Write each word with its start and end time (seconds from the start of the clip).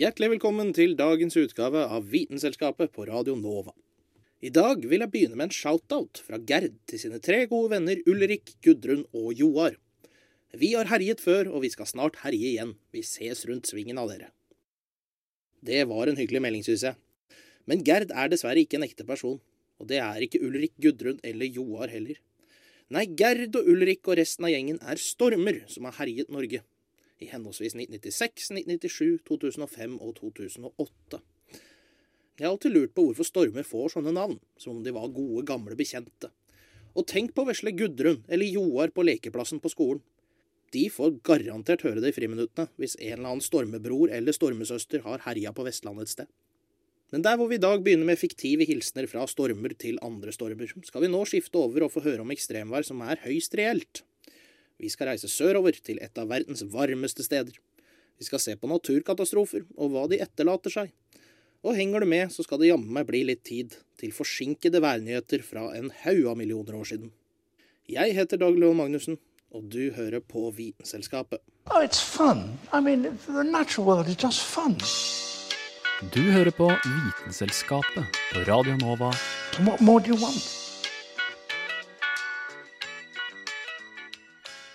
Hjertelig 0.00 0.30
velkommen 0.30 0.70
til 0.72 0.94
dagens 0.96 1.34
utgave 1.36 1.80
av 1.92 2.06
Vitenselskapet 2.08 2.88
på 2.94 3.04
Radio 3.04 3.34
Nova. 3.36 3.74
I 4.40 4.48
dag 4.48 4.86
vil 4.88 5.02
jeg 5.04 5.12
begynne 5.12 5.36
med 5.36 5.50
en 5.50 5.52
shout-out 5.52 6.22
fra 6.24 6.38
Gerd 6.48 6.78
til 6.88 7.02
sine 7.02 7.18
tre 7.20 7.42
gode 7.50 7.74
venner 7.74 8.00
Ulrik, 8.08 8.54
Gudrun 8.64 9.02
og 9.12 9.34
Joar. 9.36 9.76
Vi 10.56 10.70
har 10.72 10.88
herjet 10.88 11.20
før, 11.20 11.50
og 11.52 11.66
vi 11.66 11.72
skal 11.74 11.90
snart 11.90 12.16
herje 12.22 12.54
igjen. 12.54 12.72
Vi 12.96 13.04
ses 13.04 13.44
rundt 13.50 13.68
svingen 13.68 14.00
av 14.00 14.08
dere. 14.08 14.30
Det 15.60 15.84
var 15.92 16.08
en 16.08 16.16
hyggelig 16.16 16.46
melding, 16.46 16.64
synes 16.64 16.86
jeg. 16.88 16.96
Men 17.68 17.84
Gerd 17.84 18.16
er 18.16 18.32
dessverre 18.32 18.64
ikke 18.64 18.80
en 18.80 18.88
ekte 18.88 19.04
person, 19.04 19.36
og 19.76 19.92
det 19.92 20.00
er 20.00 20.24
ikke 20.24 20.40
Ulrik, 20.40 20.78
Gudrun 20.80 21.20
eller 21.20 21.52
Joar 21.60 21.92
heller. 21.92 22.16
Nei, 22.88 23.04
Gerd 23.04 23.52
og 23.52 23.68
Ulrik 23.68 24.08
og 24.08 24.16
resten 24.24 24.48
av 24.48 24.56
gjengen 24.56 24.80
er 24.80 25.08
stormer 25.12 25.60
som 25.68 25.90
har 25.90 26.00
herjet 26.00 26.32
Norge 26.32 26.64
i 27.20 27.28
henholdsvis 27.30 27.76
1996, 27.76 28.50
1997, 28.56 29.20
2005 29.28 29.96
og 30.00 30.14
2008. 30.18 31.20
Jeg 32.40 32.46
har 32.46 32.54
alltid 32.54 32.72
lurt 32.72 32.94
på 32.96 33.04
hvorfor 33.04 33.28
stormer 33.28 33.66
får 33.68 33.94
sånne 33.94 34.14
navn, 34.16 34.38
som 34.56 34.78
om 34.78 34.84
de 34.84 34.94
var 34.96 35.12
gode, 35.12 35.44
gamle 35.48 35.76
bekjente. 35.76 36.30
Og 36.96 37.06
tenk 37.06 37.34
på 37.36 37.44
vesle 37.46 37.74
Gudrun 37.76 38.22
eller 38.28 38.48
Joar 38.48 38.92
på 38.94 39.04
lekeplassen 39.04 39.60
på 39.60 39.70
skolen. 39.72 40.00
De 40.72 40.86
får 40.92 41.18
garantert 41.26 41.82
høre 41.84 42.00
det 42.02 42.12
i 42.12 42.16
friminuttene 42.16 42.70
hvis 42.80 42.96
en 43.00 43.18
eller 43.18 43.32
annen 43.32 43.44
stormebror 43.44 44.12
eller 44.14 44.34
stormesøster 44.34 45.02
har 45.04 45.24
herja 45.26 45.52
på 45.52 45.66
Vestlandet 45.66 46.08
et 46.08 46.14
sted. 46.14 46.30
Men 47.10 47.24
der 47.26 47.36
hvor 47.36 47.50
vi 47.50 47.58
i 47.58 47.62
dag 47.62 47.82
begynner 47.82 48.06
med 48.06 48.20
fiktive 48.20 48.64
hilsener 48.68 49.08
fra 49.10 49.26
stormer 49.28 49.74
til 49.74 49.98
andre 50.06 50.32
stormer, 50.32 50.70
skal 50.86 51.02
vi 51.02 51.10
nå 51.10 51.24
skifte 51.26 51.58
over 51.58 51.86
og 51.86 51.92
få 51.92 52.04
høre 52.04 52.22
om 52.22 52.30
ekstremvær 52.30 52.86
som 52.86 53.02
er 53.02 53.18
høyst 53.24 53.56
reelt. 53.58 54.04
Vi 54.80 54.88
skal 54.88 55.10
reise 55.12 55.28
sørover 55.28 55.76
til 55.76 56.00
et 56.00 56.16
av 56.18 56.30
verdens 56.30 56.64
varmeste 56.72 57.24
steder. 57.26 57.58
Vi 58.20 58.24
skal 58.24 58.40
se 58.40 58.56
på 58.56 58.68
naturkatastrofer 58.68 59.66
og 59.76 59.92
hva 59.92 60.06
de 60.08 60.20
etterlater 60.24 60.72
seg. 60.72 60.92
Og 61.60 61.76
henger 61.76 62.00
du 62.00 62.08
med, 62.08 62.32
så 62.32 62.44
skal 62.44 62.60
det 62.60 62.70
jammen 62.70 62.92
meg 62.96 63.08
bli 63.08 63.20
litt 63.28 63.42
tid 63.44 63.76
til 64.00 64.14
forsinkede 64.16 64.80
værnyheter 64.80 65.44
fra 65.44 65.66
en 65.76 65.90
haug 66.04 66.30
av 66.32 66.38
millioner 66.40 66.78
år 66.78 66.88
siden. 66.88 67.10
Jeg 67.90 68.14
heter 68.16 68.40
Dag 68.40 68.56
Leon 68.56 68.78
Magnussen, 68.78 69.18
og 69.52 69.68
du 69.68 69.90
hører 69.96 70.24
på 70.24 70.48
Vitenselskapet. 70.56 71.42
Oh, 71.68 71.84
it's 71.84 72.00
fun. 72.00 72.58
I 72.72 72.80
mean, 72.80 73.02
the 73.26 73.44
natural 73.44 73.86
world 73.86 74.08
is 74.08 74.16
just 74.16 74.40
fun. 74.40 74.78
Du 76.14 76.22
hører 76.32 76.50
på 76.50 76.70
Vitenselskapet 76.86 78.20
på 78.32 78.46
Radio 78.48 78.76
Nova. 78.80 79.12
What 79.60 79.80
more 79.80 80.00
do 80.00 80.14
you 80.14 80.16
want? 80.16 80.59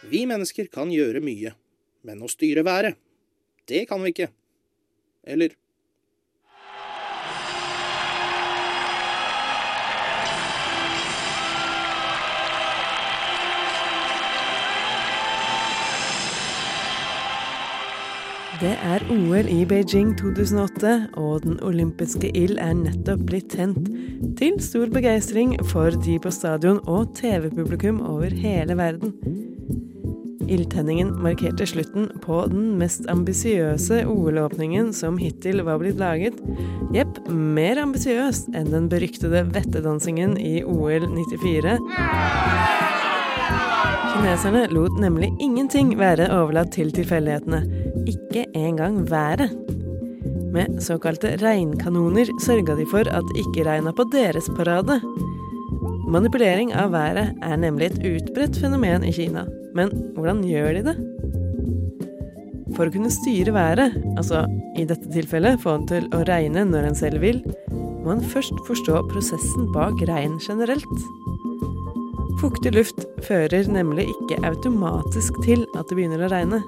Vi 0.09 0.21
mennesker 0.29 0.67
kan 0.69 0.91
gjøre 0.93 1.21
mye, 1.23 1.55
men 2.05 2.21
å 2.21 2.29
styre 2.29 2.61
været, 2.65 2.97
det 3.65 3.87
kan 3.89 4.03
vi 4.05 4.13
ikke. 4.13 4.27
Eller? 5.25 5.55
Det 18.61 18.71
er 18.87 19.03
OL 19.11 19.49
i 19.51 19.65
Beijing 19.67 20.13
2008, 20.21 20.93
og 21.17 21.43
den 21.43 21.57
olympiske 21.65 22.29
ild 22.37 22.61
er 22.61 22.77
nettopp 22.77 23.25
blitt 23.27 23.49
tent. 23.57 23.89
Til 24.39 24.61
stor 24.63 24.93
begeistring 24.93 25.57
for 25.73 25.97
de 26.05 26.15
på 26.21 26.31
stadion 26.31 26.79
og 26.85 27.11
TV-publikum 27.17 27.99
over 28.05 28.31
hele 28.31 28.77
verden. 28.79 29.54
Ildtenningen 30.51 31.11
markerte 31.23 31.65
slutten 31.67 32.09
på 32.21 32.43
den 32.51 32.75
mest 32.79 33.07
ambisiøse 33.09 34.03
OL-åpningen 34.09 34.91
som 34.93 35.17
hittil 35.21 35.63
var 35.65 35.79
blitt 35.81 35.99
laget. 36.01 36.37
Jepp, 36.93 37.17
mer 37.29 37.81
ambisiøs 37.81 38.45
enn 38.53 38.69
den 38.73 38.89
beryktede 38.91 39.45
vettedansingen 39.55 40.37
i 40.37 40.59
OL 40.63 41.07
94. 41.09 41.77
Kineserne 44.15 44.65
lot 44.71 44.99
nemlig 45.01 45.31
ingenting 45.43 45.95
være 45.99 46.29
overlatt 46.33 46.71
til 46.77 46.93
tilfeldighetene, 46.95 47.63
ikke 48.09 48.45
engang 48.55 49.01
været. 49.09 49.51
Med 50.55 50.77
såkalte 50.83 51.33
regnkanoner 51.41 52.29
sørga 52.45 52.77
de 52.77 52.85
for 52.87 53.09
at 53.11 53.25
det 53.31 53.41
ikke 53.43 53.65
regna 53.67 53.91
på 53.95 54.05
deres 54.13 54.47
parade. 54.55 55.01
Manipulering 56.05 56.69
av 56.77 56.91
været 56.93 57.39
er 57.41 57.55
nemlig 57.57 57.87
et 57.89 58.03
utbredt 58.05 58.59
fenomen 58.61 59.03
i 59.07 59.13
Kina. 59.15 59.45
Men 59.73 59.89
hvordan 60.13 60.43
gjør 60.45 60.77
de 60.77 60.83
det? 60.85 60.95
For 62.75 62.85
å 62.85 62.93
kunne 62.93 63.09
styre 63.13 63.53
været, 63.55 63.95
altså 64.13 64.43
i 64.77 64.85
dette 64.85 65.09
tilfellet 65.13 65.61
få 65.63 65.77
den 65.79 65.87
til 65.89 66.07
å 66.13 66.21
regne 66.29 66.65
når 66.69 66.89
en 66.91 66.99
selv 66.99 67.25
vil, 67.25 67.41
må 68.05 68.13
en 68.13 68.25
først 68.33 68.53
forstå 68.67 69.01
prosessen 69.09 69.71
bak 69.73 70.03
regn 70.05 70.37
generelt. 70.43 71.05
Fuktig 72.41 72.75
luft 72.75 73.05
fører 73.25 73.65
nemlig 73.71 74.09
ikke 74.11 74.43
automatisk 74.45 75.39
til 75.45 75.65
at 75.73 75.87
det 75.89 75.97
begynner 75.97 76.27
å 76.27 76.31
regne. 76.35 76.61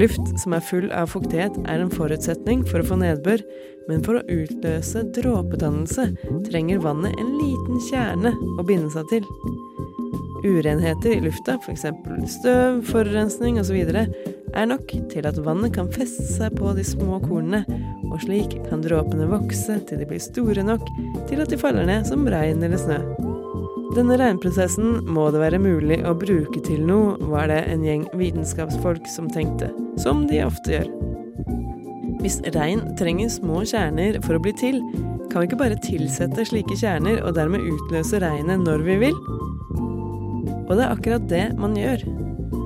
Luft 0.00 0.32
som 0.40 0.54
er 0.56 0.64
full 0.64 0.88
av 0.96 1.12
fuktighet 1.12 1.56
er 1.68 1.82
en 1.82 1.92
forutsetning 1.92 2.64
for 2.66 2.82
å 2.82 2.88
få 2.90 2.98
nedbør, 2.98 3.42
men 3.90 4.04
for 4.06 4.20
å 4.20 4.26
utløse 4.30 5.02
dråpedannelse 5.16 6.06
trenger 6.46 6.82
vannet 6.84 7.18
en 7.18 7.34
liten 7.40 7.82
kjerne 7.90 8.32
å 8.56 8.66
binde 8.66 8.92
seg 8.94 9.10
til. 9.10 9.26
Urenheter 10.40 11.12
i 11.12 11.20
lufta, 11.20 11.58
f.eks. 11.60 11.84
støv, 12.38 12.80
forurensning 12.88 13.58
osv., 13.60 13.76
er 14.50 14.66
nok 14.66 14.94
til 15.12 15.26
at 15.28 15.38
vannet 15.44 15.74
kan 15.76 15.90
feste 15.92 16.24
seg 16.26 16.56
på 16.58 16.72
de 16.74 16.84
små 16.86 17.20
kornene, 17.22 17.62
og 18.10 18.18
slik 18.24 18.56
kan 18.66 18.82
dråpene 18.82 19.28
vokse 19.30 19.76
til 19.86 20.00
de 20.00 20.08
blir 20.08 20.22
store 20.22 20.64
nok 20.66 20.88
til 21.30 21.42
at 21.42 21.52
de 21.52 21.60
faller 21.60 21.86
ned 21.86 22.08
som 22.08 22.26
regn 22.26 22.64
eller 22.66 22.80
snø. 22.80 22.98
Denne 23.94 24.16
regnprosessen 24.20 25.00
må 25.10 25.28
det 25.34 25.42
være 25.42 25.62
mulig 25.62 26.00
å 26.06 26.14
bruke 26.18 26.62
til 26.66 26.84
noe, 26.86 27.16
var 27.30 27.50
det 27.50 27.64
en 27.72 27.86
gjeng 27.86 28.06
vitenskapsfolk 28.18 29.08
som 29.10 29.30
tenkte, 29.34 29.72
som 29.98 30.28
de 30.30 30.44
ofte 30.46 30.78
gjør. 30.78 30.92
Hvis 32.20 32.40
regn 32.52 32.82
trenger 33.00 33.30
små 33.32 33.62
kjerner 33.64 34.18
for 34.24 34.36
å 34.36 34.42
bli 34.44 34.52
til, 34.56 34.80
kan 35.30 35.40
vi 35.40 35.48
ikke 35.48 35.60
bare 35.62 35.78
tilsette 35.80 36.44
slike 36.44 36.76
kjerner 36.76 37.22
og 37.24 37.36
dermed 37.38 37.64
utløse 37.64 38.20
regnet 38.20 38.60
når 38.66 38.84
vi 38.84 38.96
vil? 39.06 39.16
Og 40.68 40.74
det 40.76 40.84
er 40.84 40.92
akkurat 40.92 41.28
det 41.30 41.46
man 41.58 41.78
gjør. 41.78 42.04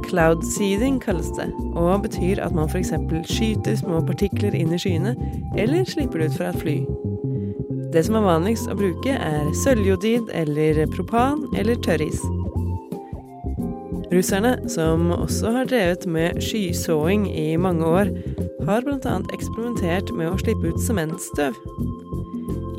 Cloud 0.04 0.43
seeding 0.56 0.98
kalles 1.00 1.31
det, 1.38 1.47
og 1.78 2.03
betyr 2.04 2.43
at 2.44 2.54
man 2.56 2.69
f.eks. 2.69 2.93
skyter 3.31 3.78
små 3.78 4.03
partikler 4.04 4.56
inn 4.59 4.75
i 4.75 4.81
skyene, 4.81 5.14
eller 5.56 5.87
slipper 5.88 6.20
det 6.20 6.32
ut 6.32 6.38
fra 6.41 6.50
et 6.50 6.60
fly. 6.60 6.76
Det 7.94 8.03
som 8.04 8.19
er 8.19 8.26
vanligst 8.26 8.66
å 8.69 8.76
bruke, 8.78 9.14
er 9.14 9.53
sølvjodid 9.62 10.32
eller 10.34 10.82
propan 10.97 11.47
eller 11.54 11.78
tørris. 11.78 12.19
Russerne, 14.11 14.56
som 14.70 15.08
også 15.14 15.55
har 15.55 15.70
drevet 15.70 16.05
med 16.11 16.43
skysåing 16.43 17.29
i 17.31 17.55
mange 17.56 17.87
år, 17.87 18.11
har 18.66 18.84
bl.a. 18.84 19.19
eksperimentert 19.34 20.12
med 20.16 20.31
å 20.32 20.38
slippe 20.40 20.72
ut 20.72 20.81
sementstøv. 20.81 21.58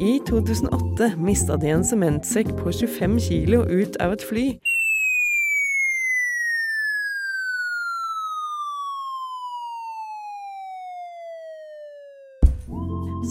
I 0.01 0.17
2008 0.27 1.13
mista 1.21 1.55
de 1.61 1.71
en 1.71 1.85
sementsekk 1.87 2.51
på 2.59 2.73
25 2.75 3.19
kilo 3.27 3.61
ut 3.69 3.95
av 4.03 4.15
et 4.17 4.25
fly. 4.25 4.45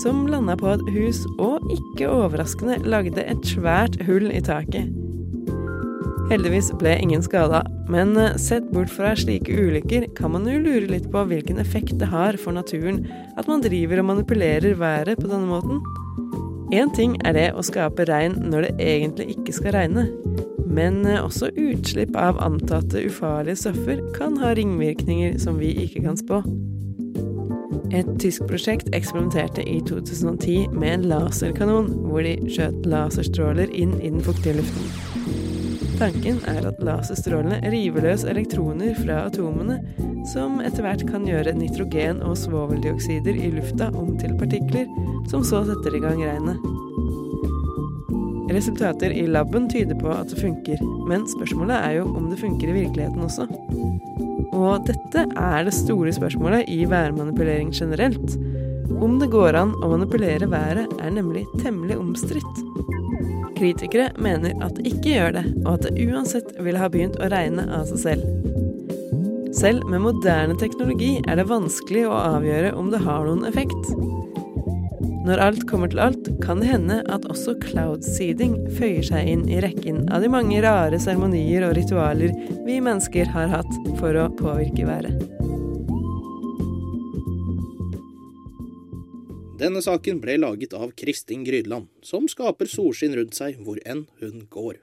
Som 0.01 0.25
landa 0.27 0.57
på 0.59 0.73
et 0.73 0.89
hus 0.97 1.25
og 1.39 1.69
ikke 1.71 2.11
overraskende 2.11 2.81
lagde 2.83 3.23
et 3.23 3.47
svært 3.47 4.01
hull 4.09 4.31
i 4.33 4.43
taket. 4.45 5.04
Heldigvis 6.31 6.71
ble 6.81 6.95
ingen 7.03 7.23
skada, 7.23 7.63
men 7.93 8.17
sett 8.41 8.71
bort 8.73 8.93
fra 8.93 9.13
slike 9.19 9.53
ulykker 9.53 10.07
kan 10.17 10.33
man 10.33 10.49
jo 10.49 10.57
lure 10.63 10.89
litt 10.89 11.11
på 11.13 11.25
hvilken 11.29 11.61
effekt 11.61 11.99
det 12.01 12.09
har 12.13 12.39
for 12.41 12.57
naturen 12.57 13.03
at 13.37 13.51
man 13.51 13.65
driver 13.65 14.01
og 14.01 14.09
manipulerer 14.13 14.79
været 14.81 15.21
på 15.21 15.29
denne 15.29 15.51
måten. 15.51 15.85
Én 16.73 16.91
ting 16.97 17.19
er 17.29 17.37
det 17.37 17.49
å 17.53 17.63
skape 17.63 18.07
regn 18.09 18.39
når 18.49 18.67
det 18.69 18.89
egentlig 18.89 19.37
ikke 19.37 19.59
skal 19.59 19.77
regne, 19.77 20.09
Men 20.75 21.07
eh, 21.07 21.25
også 21.25 21.53
utslipp 21.55 22.17
av 22.19 22.41
antatte 22.43 23.05
ufarlige 23.07 23.61
stoffer 23.63 24.01
kan 24.17 24.39
ha 24.43 24.55
ringvirkninger 24.59 25.39
som 25.39 25.61
vi 25.63 25.71
ikke 25.85 26.03
kan 26.09 26.19
spå. 26.19 26.43
Et 27.95 28.09
tysk 28.19 28.49
prosjekt 28.51 28.91
eksperimenterte 28.97 29.63
i 29.71 29.79
2010 29.87 30.75
med 30.75 30.91
en 30.97 31.09
laserkanon, 31.13 31.93
hvor 32.09 32.27
de 32.27 32.35
skjøt 32.51 32.89
laserstråler 32.91 33.71
inn 33.71 33.95
i 34.01 34.11
den 34.11 34.25
fuktige 34.25 34.59
luften. 34.59 35.14
Tanken 35.95 36.41
er 36.51 36.65
at 36.67 36.81
laserstrålene 36.83 37.61
river 37.71 38.03
løs 38.09 38.25
elektroner 38.27 38.97
fra 38.99 39.21
atomene, 39.29 39.77
som 40.33 40.59
etter 40.65 40.83
hvert 40.83 41.05
kan 41.07 41.27
gjøre 41.29 41.55
nitrogen 41.55 42.23
og 42.27 42.35
svoveldioksider 42.41 43.39
i 43.39 43.53
lufta 43.55 43.93
om 43.95 44.17
til 44.19 44.35
partikler, 44.41 44.91
som 45.31 45.45
så 45.47 45.63
setter 45.69 45.95
i 45.95 46.03
gang 46.03 46.25
regnet. 46.25 46.59
Resultater 48.55 49.15
i 49.15 49.25
laben 49.31 49.71
tyder 49.71 49.97
på 49.99 50.11
at 50.13 50.31
det 50.31 50.43
funker, 50.43 50.83
men 51.09 51.29
spørsmålet 51.31 51.79
er 51.79 51.97
jo 52.01 52.11
om 52.11 52.29
det 52.33 52.43
funker 52.43 52.71
i 52.71 52.77
virkeligheten 52.83 53.25
også. 53.25 53.47
Og 54.55 54.85
dette 54.91 55.25
er 55.31 55.65
det 55.67 55.75
store 55.79 56.13
spørsmålet 56.15 56.71
i 56.71 56.85
værmanipulering 56.91 57.73
generelt. 57.75 58.39
Om 58.99 59.19
det 59.23 59.31
går 59.33 59.59
an 59.63 59.75
å 59.79 59.95
manipulere 59.95 60.51
været, 60.51 60.91
er 61.01 61.15
nemlig 61.15 61.47
temmelig 61.63 61.99
omstridt. 62.03 62.74
Kritikere 63.65 64.11
mener 64.21 64.53
at 64.61 64.75
det 64.77 64.91
ikke 64.91 65.15
gjør 65.15 65.31
det, 65.39 65.43
og 65.63 65.79
at 65.79 65.87
det 65.87 66.03
uansett 66.05 66.51
ville 66.61 66.77
ha 66.83 66.89
begynt 66.93 67.15
å 67.17 67.31
regne 67.33 67.65
av 67.73 67.87
seg 67.89 68.03
selv. 68.03 68.51
Selv 69.57 69.87
med 69.89 70.03
moderne 70.05 70.53
teknologi 70.61 71.15
er 71.23 71.41
det 71.41 71.47
vanskelig 71.49 72.03
å 72.05 72.19
avgjøre 72.35 72.75
om 72.77 72.91
det 72.93 73.01
har 73.07 73.25
noen 73.25 73.47
effekt. 73.49 73.89
Når 75.25 75.41
alt 75.47 75.65
kommer 75.71 75.89
til 75.89 76.03
alt, 76.05 76.29
kan 76.45 76.61
det 76.61 76.69
hende 76.75 77.01
at 77.09 77.25
også 77.33 77.57
cloud-seeding 77.63 78.59
føyer 78.77 79.09
seg 79.09 79.33
inn 79.33 79.49
i 79.49 79.63
rekken 79.65 80.05
av 80.13 80.21
de 80.21 80.29
mange 80.35 80.61
rare 80.61 81.01
seremonier 81.01 81.65
og 81.65 81.79
ritualer 81.81 82.37
vi 82.69 82.83
mennesker 82.85 83.33
har 83.33 83.49
hatt 83.63 83.81
for 83.97 84.13
å 84.13 84.29
påvirke 84.43 84.85
været. 84.93 85.54
Denne 89.55 89.79
saken 89.79 90.17
ble 90.19 90.35
laget 90.41 90.73
av 90.75 90.91
Kristin 90.99 91.45
Grydland, 91.47 91.87
som 92.03 92.25
skaper 92.27 92.67
solskinn 92.67 93.13
rundt 93.15 93.37
seg 93.39 93.61
hvor 93.63 93.79
enn 93.87 94.03
hun 94.19 94.49
går. 94.51 94.81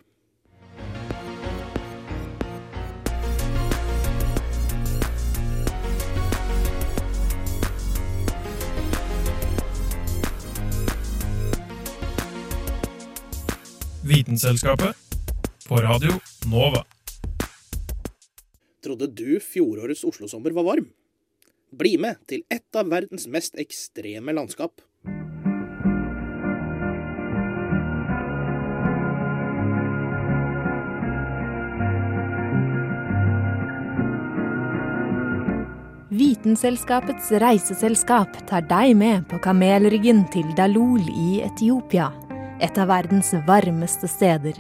Vitenselskapet 14.08 14.96
på 15.68 15.84
Radio 15.84 16.16
Nova. 16.48 16.86
Trodde 18.80 19.12
du 19.12 19.36
fjorårets 19.44 20.08
Oslo-sommer 20.08 20.56
var 20.56 20.72
varm? 20.72 20.90
Bli 21.72 21.94
med 21.98 22.20
til 22.28 22.42
et 22.52 22.76
av 22.76 22.90
verdens 22.92 23.30
mest 23.32 23.56
ekstreme 23.56 24.34
landskap. 24.36 24.82
Vitenselskapets 36.12 37.32
reiseselskap 37.40 38.36
tar 38.50 38.68
deg 38.68 38.92
med 39.00 39.24
på 39.32 39.40
kamelryggen 39.40 40.26
til 40.34 40.50
Dalol 40.60 41.08
i 41.08 41.40
Etiopia, 41.46 42.10
et 42.60 42.76
av 42.76 42.92
verdens 42.92 43.32
varmeste 43.48 44.12
steder. 44.12 44.60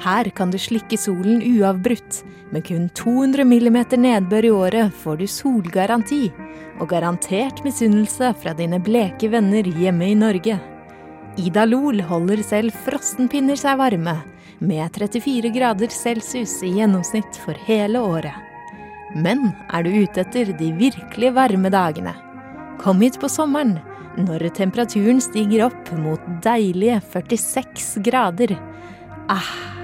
Her 0.00 0.30
kan 0.32 0.48
du 0.52 0.56
slikke 0.58 0.96
solen 0.96 1.42
uavbrutt. 1.44 2.22
Med 2.50 2.64
kun 2.66 2.88
200 2.96 3.44
millimeter 3.44 4.00
nedbør 4.00 4.46
i 4.48 4.50
året 4.50 4.94
får 5.02 5.20
du 5.20 5.26
solgaranti, 5.28 6.22
og 6.80 6.88
garantert 6.88 7.60
misunnelse 7.66 8.32
fra 8.40 8.54
dine 8.56 8.80
bleke 8.80 9.28
venner 9.30 9.66
hjemme 9.68 10.08
i 10.08 10.16
Norge. 10.16 10.56
Ida 11.38 11.66
Lol 11.68 12.00
holder 12.08 12.40
selv 12.42 12.74
frossenpinner 12.86 13.60
seg 13.60 13.76
varme, 13.78 14.16
med 14.58 14.96
34 14.96 15.52
grader 15.54 15.92
celsius 15.92 16.56
i 16.66 16.72
gjennomsnitt 16.78 17.36
for 17.44 17.56
hele 17.68 18.00
året. 18.00 18.34
Men 19.14 19.50
er 19.68 19.84
du 19.84 19.92
ute 20.00 20.24
etter 20.24 20.52
de 20.56 20.70
virkelig 20.78 21.32
varme 21.36 21.70
dagene? 21.72 22.14
Kom 22.80 23.02
hit 23.04 23.18
på 23.20 23.28
sommeren, 23.28 23.76
når 24.16 24.48
temperaturen 24.56 25.20
stiger 25.22 25.66
opp 25.68 25.92
mot 26.00 26.24
deilige 26.44 27.02
46 27.12 28.00
grader. 28.06 28.56
Ah. 29.28 29.79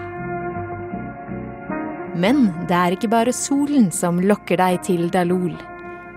Men 2.17 2.49
det 2.69 2.77
er 2.77 2.97
ikke 2.97 3.13
bare 3.13 3.35
solen 3.37 3.91
som 3.93 4.23
lokker 4.25 4.61
deg 4.61 4.81
til 4.87 5.09
Dalol. 5.13 5.53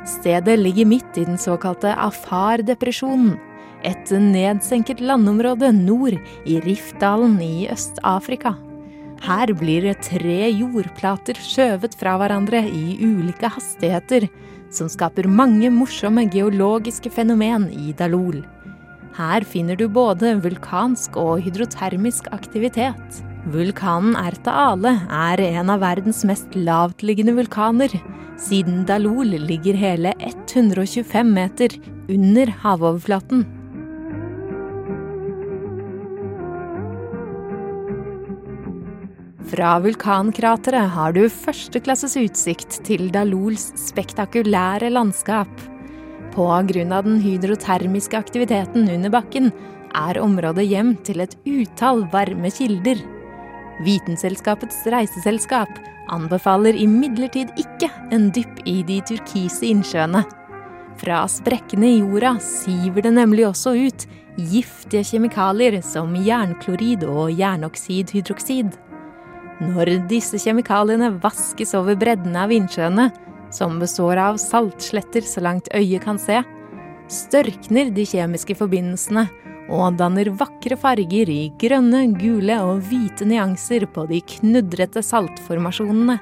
Stedet 0.07 0.55
ligger 0.61 0.87
midt 0.87 1.17
i 1.19 1.25
den 1.27 1.37
såkalte 1.37 1.91
Afar-depresjonen. 1.99 3.35
Et 3.83 4.11
nedsenket 4.11 4.99
landområde 5.03 5.71
nord 5.75 6.17
i 6.47 6.57
Rifdalen 6.63 7.37
i 7.43 7.67
Øst-Afrika. 7.71 8.55
Her 9.23 9.51
blir 9.55 9.87
tre 9.99 10.47
jordplater 10.47 11.39
skjøvet 11.43 11.95
fra 11.99 12.15
hverandre 12.19 12.61
i 12.63 12.95
ulike 13.03 13.51
hastigheter, 13.51 14.29
som 14.71 14.87
skaper 14.91 15.27
mange 15.27 15.71
morsomme 15.73 16.23
geologiske 16.31 17.11
fenomen 17.11 17.67
i 17.71 17.91
Dalol. 17.91 18.45
Her 19.19 19.43
finner 19.43 19.75
du 19.75 19.89
både 19.91 20.37
vulkansk 20.43 21.17
og 21.19 21.41
hydrotermisk 21.43 22.29
aktivitet. 22.35 23.23
Vulkanen 23.49 24.13
Erta 24.19 24.53
Ale 24.69 24.91
er 25.09 25.41
en 25.41 25.71
av 25.73 25.81
verdens 25.81 26.21
mest 26.27 26.53
lavtliggende 26.53 27.33
vulkaner, 27.33 27.93
siden 28.37 28.83
Dalol 28.85 29.31
ligger 29.41 29.77
hele 29.79 30.11
125 30.21 31.31
meter 31.33 31.73
under 32.11 32.51
havoverflaten. 32.61 33.47
Fra 39.49 39.73
vulkankrateret 39.81 40.93
har 40.93 41.17
du 41.17 41.23
førsteklasses 41.25 42.19
utsikt 42.21 42.83
til 42.85 43.09
Dalols 43.09 43.71
spektakulære 43.81 44.93
landskap. 44.93 45.49
På 46.35 46.51
grunn 46.69 46.93
av 46.93 47.07
den 47.07 47.17
hydrotermiske 47.23 48.19
aktiviteten 48.19 48.85
under 48.93 49.09
bakken 49.09 49.49
er 49.97 50.21
området 50.21 50.69
hjem 50.69 50.99
til 51.01 51.25
et 51.25 51.33
utall 51.49 52.05
varme 52.13 52.53
kilder. 52.53 53.01
Vitenselskapets 53.85 54.83
reiseselskap 54.91 55.71
anbefaler 56.11 56.75
imidlertid 56.75 57.53
ikke 57.59 57.89
en 58.13 58.27
dypp 58.35 58.61
i 58.67 58.81
de 58.87 58.99
turkise 59.07 59.69
innsjøene. 59.69 60.25
Fra 60.99 61.21
sprekkene 61.31 61.93
i 61.93 62.01
jorda 62.01 62.33
siver 62.43 63.05
det 63.05 63.13
nemlig 63.15 63.45
også 63.47 63.75
ut 63.77 64.05
giftige 64.39 65.05
kjemikalier 65.13 65.79
som 65.85 66.11
jernklorid 66.25 67.05
og 67.07 67.31
jernoksidhydroksid. 67.39 68.75
Når 69.59 69.93
disse 70.11 70.39
kjemikaliene 70.39 71.13
vaskes 71.23 71.73
over 71.75 71.95
breddene 71.99 72.45
av 72.45 72.51
innsjøene, 72.55 73.09
som 73.51 73.79
består 73.81 74.19
av 74.21 74.39
saltsletter 74.39 75.25
så 75.25 75.43
langt 75.43 75.71
øyet 75.75 76.03
kan 76.03 76.19
se, 76.21 76.41
størkner 77.09 77.89
de 77.95 78.05
kjemiske 78.07 78.55
forbindelsene 78.59 79.25
og 79.69 79.99
danner 79.99 80.31
vakre 80.33 80.77
farger 80.79 81.29
i 81.29 81.51
grønne, 81.61 82.07
gule 82.17 82.57
og 82.65 82.81
hvite 82.89 83.27
nyanser 83.29 83.85
på 83.93 84.07
de 84.09 84.21
knudrete 84.33 85.03
saltformasjonene. 85.05 86.17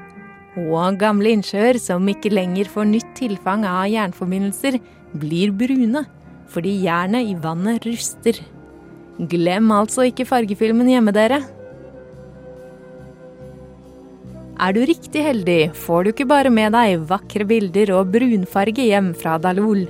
Og 0.67 0.97
gamle 0.99 1.31
innsjøer 1.35 1.79
som 1.79 2.07
ikke 2.11 2.33
lenger 2.33 2.69
får 2.71 2.89
nytt 2.91 3.11
tilfang 3.19 3.63
av 3.67 3.87
jernforbindelser, 3.93 4.79
blir 5.17 5.53
brune 5.55 6.03
fordi 6.51 6.77
jernet 6.85 7.27
i 7.27 7.35
vannet 7.43 7.83
ruster. 7.87 8.39
Glem 9.17 9.71
altså 9.75 10.05
ikke 10.07 10.27
fargefilmen 10.29 10.87
hjemme, 10.91 11.11
dere. 11.15 11.41
Er 14.57 14.73
du 14.73 14.81
riktig 14.89 15.21
heldig, 15.21 15.59
får 15.77 16.03
du 16.03 16.11
ikke 16.13 16.29
bare 16.29 16.49
med 16.53 16.73
deg 16.73 17.03
vakre 17.09 17.45
bilder 17.45 17.91
og 17.99 18.13
brunfarge 18.15 18.87
hjem 18.89 19.11
fra 19.17 19.35
Dalol. 19.41 19.85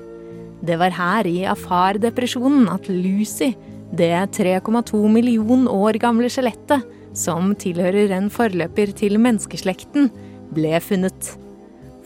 Det 0.65 0.77
var 0.79 0.93
her 0.95 1.27
i 1.29 1.43
Afar-depresjonen 1.45 2.69
at 2.71 2.87
Lucy, 2.89 3.53
det 3.93 4.11
3,2 4.35 4.99
million 5.11 5.67
år 5.69 5.99
gamle 6.01 6.29
skjelettet, 6.31 6.85
som 7.17 7.53
tilhører 7.57 8.13
en 8.17 8.29
forløper 8.33 8.93
til 8.97 9.19
menneskeslekten, 9.21 10.09
ble 10.53 10.79
funnet. 10.83 11.33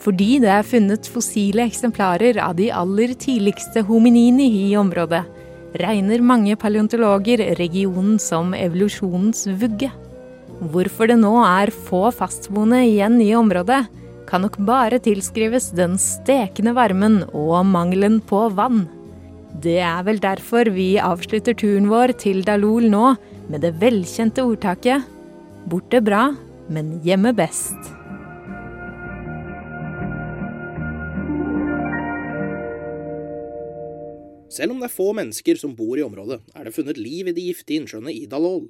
Fordi 0.02 0.38
det 0.42 0.50
er 0.50 0.66
funnet 0.66 1.08
fossile 1.10 1.64
eksemplarer 1.68 2.40
av 2.42 2.56
de 2.58 2.68
aller 2.74 3.14
tidligste 3.14 3.84
hominini 3.86 4.48
i 4.66 4.76
området, 4.78 5.22
regner 5.78 6.24
mange 6.24 6.56
paleontologer 6.60 7.44
regionen 7.56 8.18
som 8.20 8.52
evolusjonens 8.56 9.46
vugge. 9.60 9.88
Hvorfor 10.72 11.08
det 11.08 11.18
nå 11.22 11.32
er 11.46 11.72
få 11.72 12.10
fastboende 12.14 12.82
igjen 12.86 13.16
i 13.24 13.32
området, 13.38 13.86
kan 14.28 14.44
nok 14.44 14.58
bare 14.66 15.00
tilskrives 15.02 15.70
den 15.76 15.98
stekende 16.00 16.74
varmen 16.76 17.22
og 17.30 17.64
mangelen 17.68 18.20
på 18.24 18.46
vann. 18.56 18.84
Det 19.62 19.78
er 19.84 20.02
vel 20.06 20.20
derfor 20.22 20.70
vi 20.72 20.94
avslutter 21.02 21.56
turen 21.58 21.90
vår 21.90 22.14
til 22.22 22.40
Dalol 22.46 22.88
nå 22.92 23.14
med 23.52 23.64
det 23.64 23.74
velkjente 23.82 24.44
ordtaket 24.46 25.08
Borte 25.68 26.00
bra, 26.02 26.32
men 26.72 26.96
hjemme 27.04 27.30
best. 27.38 27.92
Selv 34.52 34.74
om 34.74 34.82
det 34.82 34.90
er 34.90 34.92
få 34.92 35.12
mennesker 35.16 35.56
som 35.56 35.76
bor 35.76 35.96
i 35.96 36.04
området, 36.04 36.42
er 36.52 36.66
det 36.66 36.74
funnet 36.74 36.98
liv 37.00 37.30
i 37.30 37.36
de 37.36 37.46
giftige 37.46 37.80
innsjøene 37.80 38.12
i 38.12 38.26
Dalol. 38.28 38.66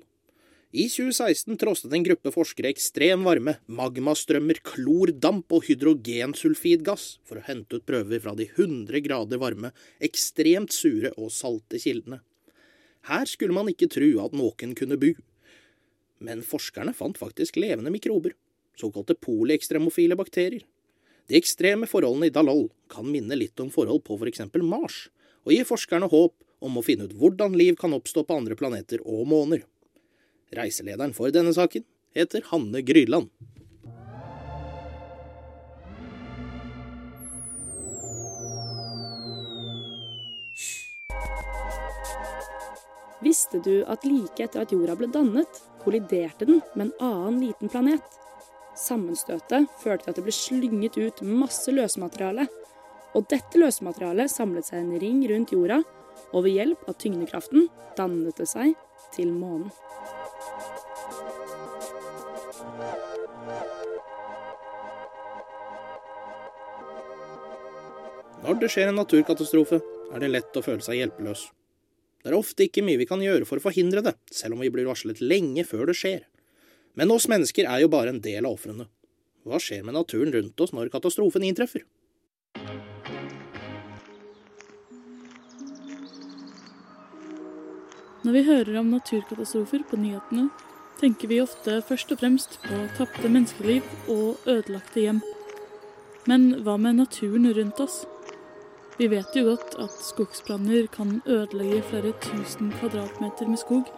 I 0.72 0.86
2016 0.88 1.58
trosset 1.60 1.92
en 1.92 2.04
gruppe 2.06 2.30
forskere 2.32 2.70
ekstrem 2.72 3.26
varme, 3.26 3.52
magmastrømmer, 3.68 4.56
klordamp 4.64 5.52
og 5.52 5.66
hydrogensulfidgass 5.66 7.18
for 7.28 7.36
å 7.36 7.42
hente 7.44 7.76
ut 7.76 7.84
prøver 7.84 8.22
fra 8.24 8.32
de 8.38 8.46
100 8.46 9.02
grader 9.04 9.36
varme, 9.42 9.68
ekstremt 10.00 10.72
sure 10.72 11.10
og 11.18 11.28
salte 11.36 11.76
kildene. 11.82 12.22
Her 13.04 13.28
skulle 13.28 13.52
man 13.52 13.68
ikke 13.68 13.90
tro 13.92 14.08
at 14.24 14.32
noen 14.32 14.72
kunne 14.78 14.96
bu. 14.96 15.10
Men 16.24 16.40
forskerne 16.40 16.96
fant 16.96 17.20
faktisk 17.20 17.60
levende 17.60 17.92
mikrober, 17.92 18.32
såkalte 18.80 19.18
poliekstremofile 19.20 20.16
bakterier. 20.16 20.64
De 21.28 21.36
ekstreme 21.36 21.84
forholdene 21.84 22.30
i 22.30 22.32
Dalol 22.32 22.70
kan 22.88 23.04
minne 23.12 23.36
litt 23.36 23.60
om 23.60 23.68
forhold 23.68 24.06
på 24.08 24.16
for 24.16 24.32
eksempel 24.32 24.64
Mars, 24.64 25.10
og 25.44 25.52
gir 25.52 25.68
forskerne 25.68 26.08
håp 26.08 26.64
om 26.64 26.80
å 26.80 26.86
finne 26.86 27.04
ut 27.04 27.18
hvordan 27.20 27.60
liv 27.60 27.76
kan 27.76 27.92
oppstå 27.92 28.24
på 28.24 28.40
andre 28.40 28.56
planeter 28.56 29.04
og 29.04 29.28
måner. 29.28 29.66
Reiselederen 30.52 31.14
for 31.16 31.32
denne 31.32 31.54
saken 31.56 31.84
heter 32.16 32.44
Hanne 32.50 32.82
Gryland. 32.84 33.30
Visste 43.22 43.60
du 43.62 43.84
at 43.86 44.02
like 44.04 44.42
etter 44.42 44.64
at 44.64 44.72
jorda 44.74 44.96
ble 44.98 45.06
dannet, 45.14 45.60
kolliderte 45.84 46.48
den 46.48 46.58
med 46.74 46.88
en 46.88 46.96
annen 47.06 47.38
liten 47.44 47.70
planet? 47.70 48.02
Sammenstøtet 48.76 49.68
førte 49.78 50.04
til 50.04 50.10
at 50.10 50.18
det 50.18 50.24
ble 50.26 50.34
slynget 50.34 50.98
ut 50.98 51.22
masse 51.22 51.70
løsmateriale. 51.70 52.48
Og 53.14 53.28
dette 53.30 53.60
løsmaterialet 53.60 54.32
samlet 54.32 54.66
seg 54.66 54.82
en 54.82 54.98
ring 55.00 55.22
rundt 55.30 55.54
jorda, 55.54 55.82
og 56.32 56.44
ved 56.44 56.56
hjelp 56.58 56.88
av 56.90 56.98
tyngdekraften 56.98 57.68
dannet 57.96 58.40
det 58.40 58.48
seg 58.50 58.74
til 59.14 59.30
månen. 59.36 59.70
Når 68.42 68.56
det 68.58 68.72
skjer 68.74 68.88
en 68.90 68.96
naturkatastrofe, 68.98 69.78
er 70.10 70.22
det 70.22 70.32
lett 70.32 70.56
å 70.58 70.62
føle 70.66 70.82
seg 70.82 70.98
hjelpeløs. 70.98 71.44
Det 72.22 72.30
er 72.30 72.34
ofte 72.34 72.66
ikke 72.66 72.82
mye 72.82 72.98
vi 72.98 73.06
kan 73.06 73.22
gjøre 73.22 73.46
for 73.46 73.60
å 73.60 73.62
forhindre 73.62 74.02
det, 74.02 74.16
selv 74.34 74.56
om 74.56 74.64
vi 74.64 74.70
blir 74.74 74.88
varslet 74.88 75.20
lenge 75.22 75.62
før 75.66 75.86
det 75.90 75.94
skjer. 75.98 76.24
Men 76.98 77.14
oss 77.14 77.28
mennesker 77.30 77.70
er 77.70 77.84
jo 77.84 77.90
bare 77.92 78.10
en 78.10 78.20
del 78.22 78.42
av 78.48 78.56
ofrene. 78.58 78.88
Hva 79.46 79.62
skjer 79.62 79.86
med 79.86 79.94
naturen 79.94 80.34
rundt 80.34 80.58
oss 80.58 80.74
når 80.74 80.90
katastrofen 80.90 81.46
inntreffer? 81.46 81.86
Når 88.22 88.36
vi 88.36 88.42
hører 88.46 88.78
om 88.82 88.90
naturkatastrofer 88.90 89.86
på 89.86 89.98
nyhetene, 90.02 90.48
tenker 90.98 91.30
vi 91.30 91.40
ofte 91.42 91.78
først 91.86 92.10
og 92.14 92.22
fremst 92.22 92.58
på 92.66 92.86
tapte 92.98 93.30
menneskeliv 93.30 93.86
og 94.10 94.50
ødelagte 94.50 95.06
hjem. 95.06 95.22
Men 96.30 96.52
hva 96.66 96.74
med 96.78 96.98
naturen 96.98 97.50
rundt 97.54 97.82
oss? 97.82 98.02
Vi 98.98 99.06
vet 99.08 99.36
jo 99.36 99.46
godt 99.46 99.72
at 99.80 99.94
skogsbranner 100.04 100.84
kan 100.92 101.22
ødelegge 101.24 101.80
flere 101.88 102.10
tusen 102.20 102.72
kvadratmeter 102.76 103.48
med 103.48 103.60
skog. 103.62 103.88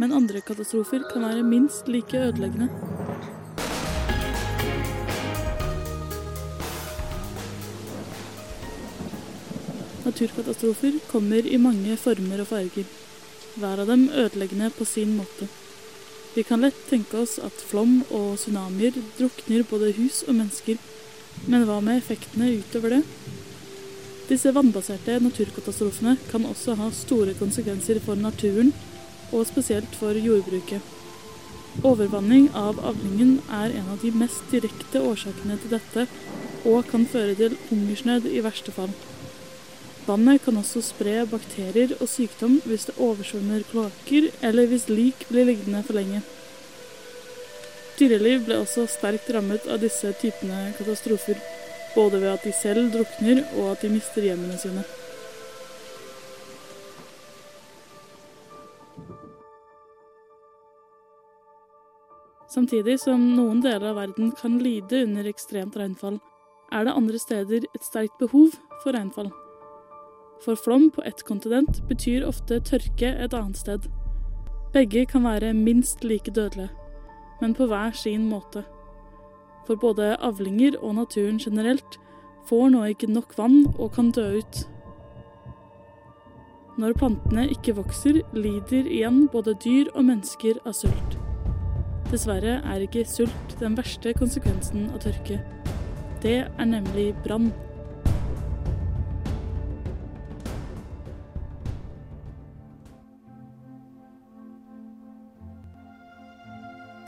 Men 0.00 0.14
andre 0.16 0.40
katastrofer 0.40 1.04
kan 1.10 1.22
være 1.22 1.42
minst 1.44 1.88
like 1.92 2.16
ødeleggende. 2.16 2.70
Naturkatastrofer 10.04 10.98
kommer 11.12 11.44
i 11.44 11.60
mange 11.60 11.96
former 11.96 12.40
og 12.40 12.46
farger. 12.46 12.88
Hver 13.60 13.84
av 13.84 13.86
dem 13.92 14.08
ødeleggende 14.08 14.72
på 14.78 14.88
sin 14.88 15.16
måte. 15.20 15.52
Vi 16.34 16.42
kan 16.42 16.64
lett 16.64 16.80
tenke 16.88 17.20
oss 17.20 17.36
at 17.38 17.60
flom 17.68 18.00
og 18.10 18.38
tsunamier 18.40 18.96
drukner 19.18 19.68
både 19.68 19.92
hus 20.00 20.24
og 20.26 20.34
mennesker. 20.40 20.80
Men 21.46 21.68
hva 21.68 21.82
med 21.84 22.00
effektene 22.00 22.54
utover 22.56 22.98
det? 22.98 23.04
Disse 24.24 24.54
vannbaserte 24.56 25.18
naturkatastrofene 25.20 26.16
kan 26.30 26.46
også 26.48 26.78
ha 26.80 26.88
store 26.96 27.34
konsekvenser 27.36 27.98
for 28.00 28.16
naturen, 28.16 28.72
og 29.32 29.44
spesielt 29.48 29.96
for 30.00 30.16
jordbruket. 30.16 30.80
Overvanning 31.84 32.46
av 32.56 32.78
avlingen 32.86 33.40
er 33.52 33.74
en 33.74 33.90
av 33.92 34.00
de 34.00 34.12
mest 34.14 34.46
direkte 34.52 35.02
årsakene 35.02 35.58
til 35.60 35.74
dette, 35.74 36.06
og 36.64 36.86
kan 36.88 37.04
føre 37.04 37.34
til 37.36 37.58
hungersnød 37.68 38.30
i 38.30 38.40
verste 38.44 38.72
fall. 38.72 38.94
Vannet 40.06 40.40
kan 40.44 40.56
også 40.60 40.80
spre 40.84 41.24
bakterier 41.28 41.92
og 41.98 42.08
sykdom 42.08 42.58
hvis 42.64 42.86
det 42.88 42.96
oversvømmer 43.00 43.64
kloakker, 43.70 44.30
eller 44.40 44.70
hvis 44.70 44.88
lik 44.88 45.26
blir 45.28 45.48
liggende 45.50 45.82
for 45.84 46.00
lenge. 46.00 46.22
Dyreliv 47.98 48.46
ble 48.48 48.56
også 48.62 48.86
sterkt 48.90 49.28
rammet 49.36 49.68
av 49.70 49.84
disse 49.84 50.10
typene 50.20 50.72
katastrofer, 50.78 51.40
både 51.94 52.20
ved 52.20 52.28
at 52.34 52.44
de 52.44 52.52
selv 52.52 52.92
drukner 52.92 53.42
og 53.58 53.70
at 53.72 53.82
de 53.82 53.92
mister 53.94 54.22
hjemmene 54.22 54.58
sine. 54.58 54.84
Samtidig 62.54 63.00
som 63.02 63.18
noen 63.34 63.62
deler 63.64 63.90
av 63.90 63.96
verden 63.98 64.30
kan 64.38 64.60
lide 64.62 65.00
under 65.08 65.26
ekstremt 65.26 65.74
regnfall, 65.78 66.20
er 66.70 66.86
det 66.86 66.94
andre 66.94 67.18
steder 67.18 67.66
et 67.66 67.86
sterkt 67.86 68.14
behov 68.20 68.54
for 68.82 68.94
regnfall. 68.94 69.32
For 70.44 70.58
flom 70.58 70.90
på 70.94 71.02
ett 71.08 71.24
kontinent 71.26 71.80
betyr 71.88 72.26
ofte 72.28 72.60
tørke 72.60 73.10
et 73.24 73.34
annet 73.34 73.58
sted. 73.58 73.88
Begge 74.74 75.06
kan 75.06 75.26
være 75.26 75.54
minst 75.54 76.04
like 76.04 76.30
dødelige, 76.30 76.70
men 77.40 77.54
på 77.54 77.66
hver 77.70 77.94
sin 77.96 78.28
måte. 78.28 78.64
For 79.64 79.80
både 79.80 80.14
avlinger 80.20 80.76
og 80.82 80.98
naturen 80.98 81.38
generelt 81.40 81.98
får 82.48 82.70
nå 82.74 82.84
ikke 82.92 83.08
nok 83.12 83.36
vann 83.38 83.62
og 83.78 83.94
kan 83.96 84.10
dø 84.12 84.26
ut. 84.38 84.64
Når 86.74 86.96
plantene 86.98 87.46
ikke 87.54 87.76
vokser, 87.76 88.18
lider 88.34 88.88
igjen 88.90 89.28
både 89.32 89.54
dyr 89.62 89.92
og 89.94 90.04
mennesker 90.08 90.58
av 90.66 90.74
sult. 90.74 91.18
Dessverre 92.10 92.58
er 92.66 92.82
ikke 92.84 93.06
sult 93.08 93.54
den 93.60 93.76
verste 93.78 94.12
konsekvensen 94.18 94.88
av 94.90 95.04
tørke. 95.06 95.38
Det 96.24 96.40
er 96.44 96.66
nemlig 96.66 97.12
brann. 97.24 97.52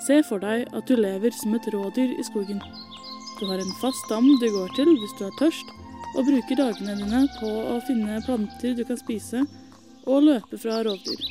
Se 0.07 0.21
for 0.23 0.39
deg 0.39 0.69
at 0.77 0.87
du 0.87 0.95
lever 0.99 1.35
som 1.35 1.55
et 1.57 1.67
rådyr 1.75 2.13
i 2.15 2.25
skogen. 2.27 2.61
Du 3.41 3.47
har 3.49 3.59
en 3.59 3.75
fast 3.81 4.07
dam 4.11 4.29
du 4.41 4.47
går 4.53 4.71
til 4.77 4.93
hvis 4.95 5.15
du 5.19 5.25
er 5.27 5.35
tørst, 5.41 5.73
og 6.15 6.29
bruker 6.29 6.61
dagene 6.61 6.95
dine 7.01 7.25
på 7.41 7.51
å 7.75 7.81
finne 7.89 8.21
planter 8.25 8.77
du 8.79 8.85
kan 8.87 9.01
spise, 9.01 9.43
og 10.07 10.23
løpe 10.29 10.61
fra 10.63 10.79
rovdyr. 10.87 11.25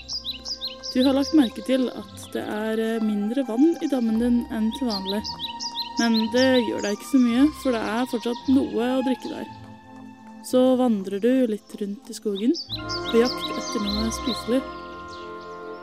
Du 0.91 1.01
har 1.03 1.15
lagt 1.15 1.35
merke 1.35 1.63
til 1.67 1.87
at 1.91 2.27
det 2.35 2.43
er 2.43 3.03
mindre 3.03 3.45
vann 3.47 3.73
i 3.83 3.89
dammen 3.91 4.19
din 4.19 4.41
enn 4.51 4.69
til 4.77 4.91
vanlig. 4.91 5.23
Men 5.99 6.17
det 6.33 6.47
gjør 6.67 6.83
deg 6.83 6.97
ikke 6.97 7.11
så 7.13 7.21
mye, 7.23 7.45
for 7.61 7.75
det 7.75 7.83
er 7.95 8.09
fortsatt 8.11 8.49
noe 8.51 8.89
å 8.97 9.03
drikke 9.07 9.31
der. 9.31 9.51
Så 10.45 10.61
vandrer 10.79 11.23
du 11.23 11.31
litt 11.49 11.75
rundt 11.79 12.11
i 12.11 12.15
skogen 12.15 12.51
på 13.09 13.23
jakt 13.23 13.53
etter 13.55 13.87
noe 13.87 14.11
spiselig. 14.19 14.59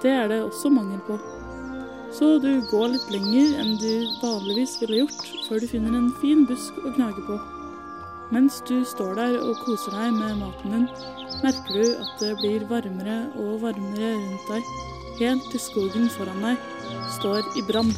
Det 0.05 0.13
er 0.13 0.29
det 0.33 0.45
også 0.45 0.71
mangel 0.73 1.01
på. 1.09 1.17
Så 2.13 2.37
du 2.45 2.61
går 2.69 2.91
litt 2.93 3.09
lenger 3.09 3.55
enn 3.63 3.77
du 3.81 4.05
vanligvis 4.21 4.77
ville 4.83 5.03
gjort, 5.03 5.29
før 5.47 5.63
du 5.63 5.69
finner 5.71 5.97
en 5.97 6.11
fin 6.21 6.45
busk 6.49 6.77
å 6.85 6.93
gnage 6.93 7.23
på. 7.25 7.39
Mens 8.33 8.59
du 8.69 8.83
står 8.89 9.17
der 9.17 9.37
og 9.41 9.61
koser 9.65 9.97
deg 9.97 10.13
med 10.17 10.41
maten 10.41 10.75
din, 10.77 10.85
merker 11.41 11.79
du 11.79 11.95
at 12.05 12.13
det 12.21 12.33
blir 12.41 12.67
varmere 12.69 13.17
og 13.41 13.63
varmere 13.65 14.13
rundt 14.19 14.51
deg, 14.53 14.73
helt 15.23 15.49
til 15.53 15.63
skogen 15.65 16.11
foran 16.13 16.45
deg 16.45 16.61
står 17.17 17.49
i 17.57 17.65
brann. 17.69 17.93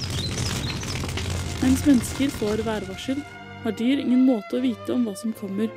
Mens 1.62 1.83
mennesker 1.87 2.30
får 2.38 2.62
værvarsel, 2.66 3.18
har 3.64 3.75
dyr 3.78 4.02
ingen 4.02 4.26
måte 4.28 4.59
å 4.59 4.62
vite 4.62 4.94
om 4.94 5.06
hva 5.09 5.16
som 5.18 5.35
kommer, 5.38 5.73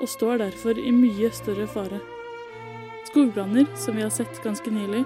og 0.00 0.10
står 0.10 0.42
derfor 0.42 0.78
i 0.80 0.90
mye 0.94 1.30
større 1.34 1.68
fare. 1.70 2.00
Skogbranner, 3.10 3.68
som 3.78 3.96
vi 3.96 4.04
har 4.04 4.12
sett 4.14 4.42
ganske 4.44 4.72
nylig, 4.74 5.04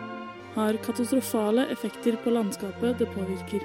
har 0.55 0.79
katastrofale 0.85 1.67
effekter 1.73 2.19
på 2.25 2.33
landskapet 2.35 2.99
det 2.99 3.09
påvirker. 3.15 3.63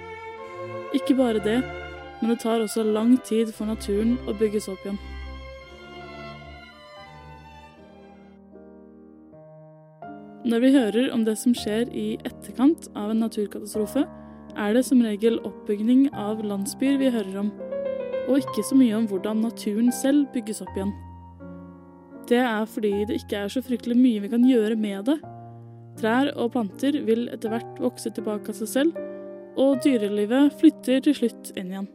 Ikke 0.94 1.16
bare 1.18 1.42
det, 1.44 1.60
men 2.22 2.32
det 2.32 2.40
tar 2.44 2.62
også 2.64 2.84
lang 2.84 3.18
tid 3.26 3.52
for 3.54 3.68
naturen 3.70 4.16
å 4.30 4.36
bygges 4.38 4.70
opp 4.72 4.86
igjen. 4.86 5.00
Når 10.46 10.62
vi 10.62 10.70
hører 10.76 11.08
om 11.10 11.24
det 11.26 11.40
som 11.42 11.56
skjer 11.58 11.90
i 11.90 12.20
etterkant 12.22 12.86
av 12.94 13.10
en 13.10 13.24
naturkatastrofe, 13.26 14.06
er 14.56 14.76
det 14.78 14.84
som 14.86 15.02
regel 15.04 15.40
oppbygning 15.44 16.06
av 16.14 16.44
landsbyer 16.46 17.00
vi 17.02 17.10
hører 17.12 17.40
om, 17.42 17.50
og 18.30 18.38
ikke 18.40 18.64
så 18.68 18.78
mye 18.78 18.94
om 18.96 19.08
hvordan 19.10 19.42
naturen 19.42 19.90
selv 19.92 20.30
bygges 20.36 20.62
opp 20.62 20.78
igjen. 20.78 20.94
Det 22.30 22.40
er 22.42 22.70
fordi 22.70 22.94
det 23.10 23.20
ikke 23.24 23.42
er 23.42 23.52
så 23.54 23.62
fryktelig 23.66 23.98
mye 23.98 24.22
vi 24.22 24.32
kan 24.32 24.46
gjøre 24.46 24.78
med 24.78 25.10
det. 25.10 25.18
Trær 25.96 26.32
og 26.36 26.52
planter 26.52 26.98
vil 27.08 27.30
etter 27.32 27.54
hvert 27.54 27.78
vokse 27.80 28.12
tilbake 28.12 28.52
av 28.52 28.58
seg 28.58 28.72
selv, 28.72 28.98
og 29.56 29.78
dyrelivet 29.84 30.58
flytter 30.60 31.06
til 31.06 31.16
slutt 31.16 31.54
inn 31.56 31.72
igjen. 31.72 31.88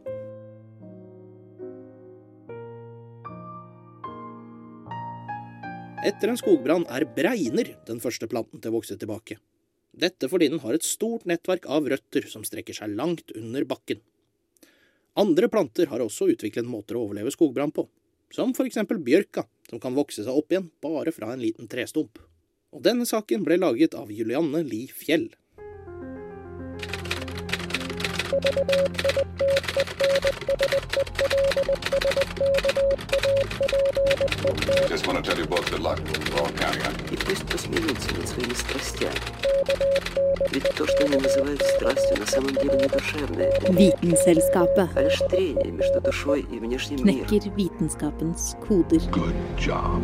Etter 6.01 6.31
en 6.31 6.39
skogbrann 6.39 6.87
er 6.89 7.05
bregner 7.13 7.75
den 7.85 8.01
første 8.01 8.25
planten 8.25 8.57
til 8.57 8.71
å 8.71 8.79
vokse 8.79 8.97
tilbake. 8.97 9.37
Dette 9.93 10.29
fordi 10.31 10.47
den 10.49 10.63
har 10.63 10.73
et 10.73 10.87
stort 10.87 11.27
nettverk 11.29 11.67
av 11.69 11.85
røtter 11.91 12.25
som 12.31 12.45
strekker 12.47 12.73
seg 12.73 12.95
langt 12.97 13.29
under 13.37 13.67
bakken. 13.69 14.01
Andre 15.21 15.51
planter 15.51 15.91
har 15.91 16.01
også 16.01 16.31
utviklet 16.31 16.65
måter 16.65 16.97
å 16.97 17.05
overleve 17.05 17.33
skogbrann 17.35 17.73
på, 17.75 17.85
som 18.33 18.55
for 18.57 18.65
eksempel 18.65 18.97
bjørka, 19.03 19.45
som 19.69 19.83
kan 19.83 19.93
vokse 19.93 20.23
seg 20.25 20.33
opp 20.33 20.49
igjen 20.49 20.71
bare 20.81 21.13
fra 21.13 21.35
en 21.35 21.43
liten 21.43 21.69
trestump. 21.69 22.17
Og 22.76 22.82
denne 22.84 23.06
saken 23.08 23.44
ble 23.46 23.56
laget 23.56 23.94
av 23.96 24.10
Julianne 24.12 24.60
Li 24.66 24.84
Fjell. 24.92 25.30
Just 34.88 35.06
want 35.06 35.16
to 35.16 35.22
tell 35.22 35.38
you 35.38 35.46
both 35.46 35.70
good 35.70 35.80
luck. 35.80 36.00
We're 36.30 36.40
all 36.40 36.52
counting 36.52 36.82
on 36.82 36.92
you. 36.92 37.14
И 37.14 37.16
пусть 37.16 37.46
посмеются 37.48 38.14
над 38.14 38.28
своими 38.28 38.54
страстями. 38.54 39.20
Ведь 40.50 40.68
то, 40.74 40.86
что 40.86 41.04
они 41.04 41.16
называют 41.16 41.62
страстью, 41.62 42.18
на 42.18 42.26
самом 42.26 42.54
деле 42.54 42.76
не 42.76 42.88
душевное. 42.88 43.58
Vitenselskapet 43.68 44.88
а 44.94 45.02
лишь 45.02 45.18
трение 45.30 45.72
между 45.72 46.00
душой 46.00 46.46
и 46.52 46.58
внешним 46.58 47.04
миром. 47.04 47.26
knekker 47.26 47.50
vitenskapens 47.56 48.54
koder. 48.66 49.00
Good 49.10 49.34
job. 49.58 50.02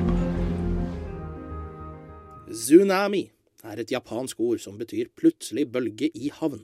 Tsunami 2.58 3.20
er 3.70 3.78
et 3.84 3.92
japansk 3.94 4.40
ord 4.42 4.58
som 4.64 4.80
betyr 4.80 5.12
plutselig 5.20 5.68
bølge 5.70 6.08
i 6.18 6.32
havn. 6.34 6.64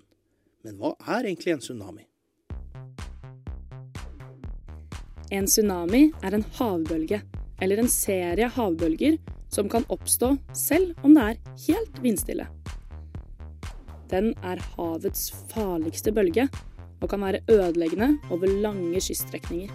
Men 0.66 0.80
hva 0.80 0.96
er 0.98 1.28
egentlig 1.28 1.54
en 1.54 1.62
tsunami? 1.62 2.08
En 5.30 5.46
tsunami 5.46 6.08
er 6.26 6.38
en 6.40 6.46
havbølge, 6.58 7.22
eller 7.62 7.84
en 7.84 7.92
serie 7.94 8.50
havbølger, 8.56 9.20
som 9.54 9.70
kan 9.70 9.86
oppstå 9.94 10.32
selv 10.58 10.98
om 11.06 11.14
det 11.14 11.28
er 11.30 11.40
helt 11.68 12.02
vindstille. 12.02 12.50
Den 14.10 14.34
er 14.42 14.66
havets 14.74 15.30
farligste 15.54 16.14
bølge, 16.16 16.50
og 17.04 17.10
kan 17.12 17.22
være 17.22 17.46
ødeleggende 17.54 18.16
over 18.34 18.50
lange 18.66 18.98
kyststrekninger. 18.98 19.70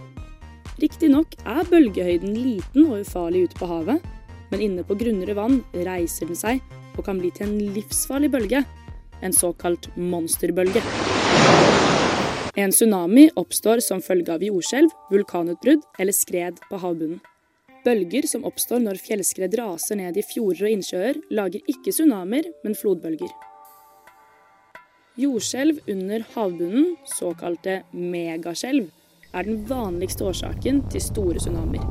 Riktignok 0.83 1.39
er 1.47 1.67
bølgehøyden 1.71 2.35
liten 2.35 2.89
og 2.89 3.05
ufarlig 3.05 3.47
ute 3.47 3.59
på 3.61 3.71
havet, 3.71 4.03
men 4.51 4.65
inne 4.65 4.85
på 4.87 4.97
grunnere 4.99 5.37
vann 5.39 5.61
reiser 5.75 6.29
den 6.31 6.39
seg 6.39 6.63
og 6.97 7.05
kan 7.07 7.21
bli 7.21 7.31
til 7.35 7.49
en 7.49 7.75
livsfarlig 7.77 8.31
bølge, 8.33 8.65
en 9.23 9.35
såkalt 9.35 9.91
monsterbølge. 9.97 10.83
En 12.59 12.73
tsunami 12.75 13.29
oppstår 13.39 13.83
som 13.85 14.01
følge 14.03 14.35
av 14.35 14.43
jordskjelv, 14.43 14.91
vulkanutbrudd 15.13 15.85
eller 16.03 16.17
skred 16.17 16.59
på 16.71 16.81
havbunnen. 16.83 17.21
Bølger 17.85 18.27
som 18.27 18.43
oppstår 18.49 18.83
når 18.83 18.99
fjellskred 18.99 19.55
raser 19.61 20.01
ned 20.01 20.19
i 20.19 20.25
fjorder 20.27 20.67
og 20.67 20.75
innsjøer, 20.75 21.21
lager 21.31 21.63
ikke 21.71 21.95
tsunamier, 21.95 22.51
men 22.65 22.75
flodbølger. 22.75 23.31
Jordskjelv 25.19 25.81
under 25.91 26.27
havbunnen, 26.35 26.97
såkalte 27.15 27.81
megaskjelv, 27.95 28.91
er 29.35 29.47
den 29.47 29.63
vanligste 29.71 30.27
årsaken 30.27 30.83
til 30.93 31.03
store 31.05 31.39
tsunamier. 31.39 31.87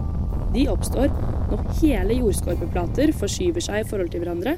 De 0.52 0.68
oppstår 0.72 1.12
når 1.48 1.64
hele 1.80 2.18
jordskorpeplater 2.20 3.14
forskyver 3.16 3.64
seg 3.64 3.84
i 3.84 3.88
forhold 3.88 4.12
til 4.12 4.24
hverandre. 4.24 4.58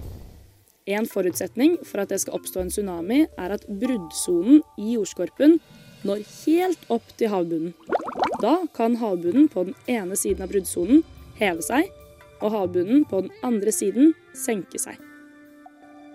En 0.89 1.05
forutsetning 1.05 1.75
for 1.85 2.01
at 2.01 2.09
det 2.09 2.21
skal 2.23 2.39
oppstå 2.39 2.63
en 2.63 2.71
tsunami, 2.73 3.19
er 3.37 3.53
at 3.53 3.67
bruddsonen 3.69 4.63
i 4.81 4.95
jordskorpen 4.95 5.59
når 6.07 6.23
helt 6.45 6.89
opp 6.89 7.05
til 7.19 7.29
havbunnen. 7.29 7.75
Da 8.41 8.55
kan 8.73 8.97
havbunnen 8.97 9.49
på 9.51 9.67
den 9.67 9.77
ene 9.91 10.17
siden 10.17 10.45
av 10.45 10.49
bruddsonen 10.53 11.03
heve 11.37 11.61
seg, 11.65 11.91
og 12.39 12.55
havbunnen 12.55 13.05
på 13.05 13.21
den 13.25 13.45
andre 13.45 13.73
siden 13.75 14.15
senke 14.33 14.81
seg. 14.81 14.97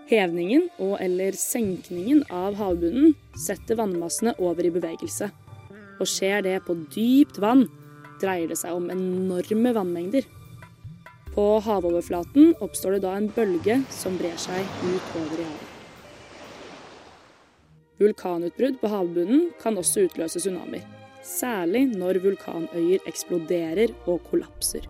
Hevningen 0.09 0.67
og 0.83 0.99
eller 1.01 1.37
senkningen 1.39 2.25
av 2.35 2.59
havbunnen 2.59 3.15
setter 3.41 3.79
vannmassene 3.79 4.35
over 4.43 4.67
i 4.67 4.73
bevegelse. 4.75 5.31
Og 6.01 6.09
skjer 6.11 6.43
det 6.45 6.59
på 6.67 6.77
dypt 6.93 7.39
vann, 7.41 7.69
dreier 8.21 8.51
det 8.51 8.59
seg 8.61 8.75
om 8.77 8.91
enorme 8.93 9.73
vannmengder. 9.77 10.27
På 11.35 11.59
havoverflaten 11.59 12.55
oppstår 12.63 12.97
det 12.97 13.05
da 13.05 13.17
en 13.19 13.31
bølge 13.35 13.81
som 13.91 14.15
brer 14.19 14.37
seg 14.39 14.63
utover 14.87 15.41
i 15.43 15.47
havet. 15.49 15.71
Vulkanutbrudd 17.99 18.81
på 18.81 18.91
havbunnen 18.91 19.49
kan 19.63 19.79
også 19.79 20.07
utløse 20.07 20.43
tsunamier. 20.43 20.87
Særlig 21.25 21.87
når 21.95 22.21
vulkanøyer 22.23 23.07
eksploderer 23.09 23.95
og 24.05 24.23
kollapser. 24.31 24.87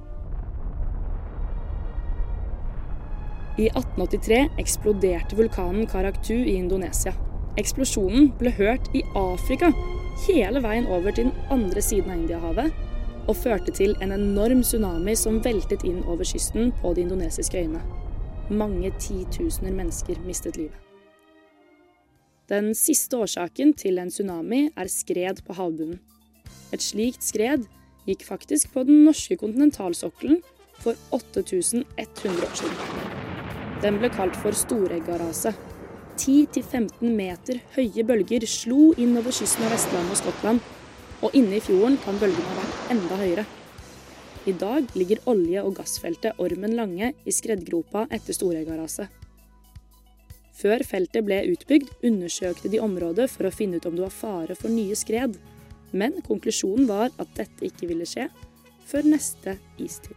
I 3.55 3.69
1883 3.71 4.41
eksploderte 4.59 5.37
vulkanen 5.39 5.87
Karaktu 5.87 6.35
i 6.35 6.57
Indonesia. 6.59 7.13
Eksplosjonen 7.61 8.33
ble 8.41 8.51
hørt 8.57 8.89
i 8.99 9.05
Afrika, 9.15 9.71
hele 10.25 10.61
veien 10.65 10.89
over 10.91 11.15
til 11.15 11.29
den 11.29 11.53
andre 11.55 11.85
siden 11.85 12.11
av 12.11 12.19
Indiahavet, 12.19 12.84
og 13.29 13.37
førte 13.37 13.73
til 13.73 13.95
en 14.05 14.13
enorm 14.13 14.63
tsunami 14.63 15.15
som 15.17 15.41
veltet 15.45 15.85
inn 15.89 16.03
over 16.05 16.27
kysten 16.29 16.73
på 16.83 16.95
de 16.95 17.05
indonesiske 17.07 17.59
øyene. 17.59 17.83
Mange 18.51 18.93
titusener 19.01 19.73
mennesker 19.73 20.21
mistet 20.27 20.59
livet. 20.61 20.77
Den 22.49 22.75
siste 22.77 23.17
årsaken 23.17 23.73
til 23.73 23.99
en 23.99 24.11
tsunami 24.13 24.67
er 24.77 24.91
skred 24.93 25.41
på 25.47 25.57
havbunnen. 25.57 26.01
Et 26.73 26.83
slikt 26.83 27.25
skred 27.25 27.65
gikk 28.05 28.27
faktisk 28.27 28.75
på 28.75 28.85
den 28.85 29.07
norske 29.07 29.39
kontinentalsokkelen 29.41 30.43
for 30.85 30.99
8100 31.11 32.45
år 32.45 32.59
siden. 32.61 32.77
Den 33.85 33.97
ble 34.01 34.11
kalt 34.13 34.37
for 34.37 34.57
Storeggaraset. 34.57 35.57
10-15 36.21 37.11
meter 37.11 37.59
høye 37.75 38.05
bølger 38.07 38.45
slo 38.47 38.93
inn 39.01 39.17
over 39.19 39.35
kysten 39.35 39.65
av 39.67 39.73
Vestlandet 39.75 40.15
og 40.15 40.21
Skottland, 40.21 40.61
og 41.25 41.37
inne 41.37 41.57
i 41.57 41.65
fjorden 41.65 41.97
kan 42.05 42.19
bølgene 42.21 42.51
ha 42.51 42.57
vært 42.61 42.95
enda 42.95 43.19
høyere. 43.21 43.45
I 44.45 44.53
dag 44.61 44.91
ligger 44.93 45.23
olje- 45.31 45.63
og 45.65 45.79
gassfeltet 45.79 46.41
Ormen 46.43 46.77
Lange 46.77 47.15
i 47.25 47.33
skreddgropa 47.33 48.05
etter 48.13 48.37
Storøygardaset. 48.37 49.09
Før 50.55 50.85
feltet 50.87 51.25
ble 51.27 51.41
utbygd, 51.51 51.89
undersøkte 52.05 52.71
de 52.71 52.83
området 52.85 53.31
for 53.33 53.49
å 53.49 53.55
finne 53.55 53.81
ut 53.81 53.89
om 53.89 53.97
det 53.97 54.05
var 54.05 54.15
fare 54.15 54.57
for 54.59 54.71
nye 54.71 54.95
skred, 54.95 55.39
men 55.97 56.21
konklusjonen 56.27 56.87
var 56.91 57.09
at 57.19 57.33
dette 57.39 57.71
ikke 57.71 57.89
ville 57.91 58.07
skje 58.07 58.29
før 58.85 59.09
neste 59.09 59.57
istid. 59.81 60.15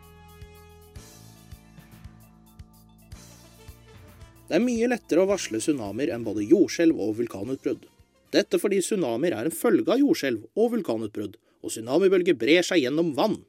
Det 4.48 4.56
er 4.56 4.63
mye 4.63 4.88
lettere 4.88 5.24
å 5.24 5.28
varsle 5.28 5.60
tsunamier 5.60 6.13
enn 6.15 6.24
både 6.24 6.46
jordskjelv 6.48 7.00
og 7.04 7.17
vulkanutbrudd. 7.17 7.88
Dette 8.36 8.60
fordi 8.60 8.82
tsunamier 8.84 9.36
er 9.38 9.48
en 9.48 9.56
følge 9.56 9.88
av 9.94 10.02
jordskjelv 10.02 10.48
og 10.60 10.74
vulkanutbrudd, 10.74 11.38
og 11.63 11.72
tsunamibølger 11.72 12.36
brer 12.40 12.66
seg 12.66 12.84
gjennom 12.84 13.13
vann. 13.18 13.40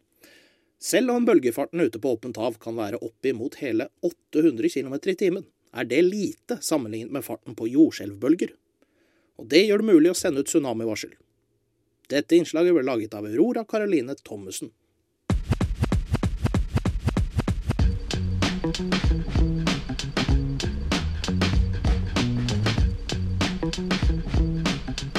Selv 0.78 1.10
om 1.10 1.26
bølgefarten 1.26 1.82
ute 1.82 1.98
på 1.98 2.12
åpent 2.14 2.38
hav 2.38 2.58
kan 2.62 2.76
være 2.78 3.00
oppimot 3.02 3.58
hele 3.58 3.88
800 4.06 4.70
km 4.70 4.94
i 5.10 5.16
timen, 5.18 5.46
er 5.74 5.88
det 5.90 6.04
lite 6.06 6.60
sammenlignet 6.62 7.12
med 7.12 7.26
farten 7.26 7.58
på 7.58 7.66
jordskjelvbølger. 7.68 8.54
Og 9.38 9.50
det 9.50 9.66
gjør 9.66 9.82
det 9.82 9.90
mulig 9.90 10.12
å 10.12 10.18
sende 10.18 10.42
ut 10.42 10.50
tsunamivarsel. 10.50 11.10
Dette 12.08 12.38
innslaget 12.38 12.74
ble 12.74 12.86
laget 12.86 13.14
av 13.18 13.26
Aurora 13.28 13.66
Caroline 13.68 14.14
Thommessen. 14.22 14.70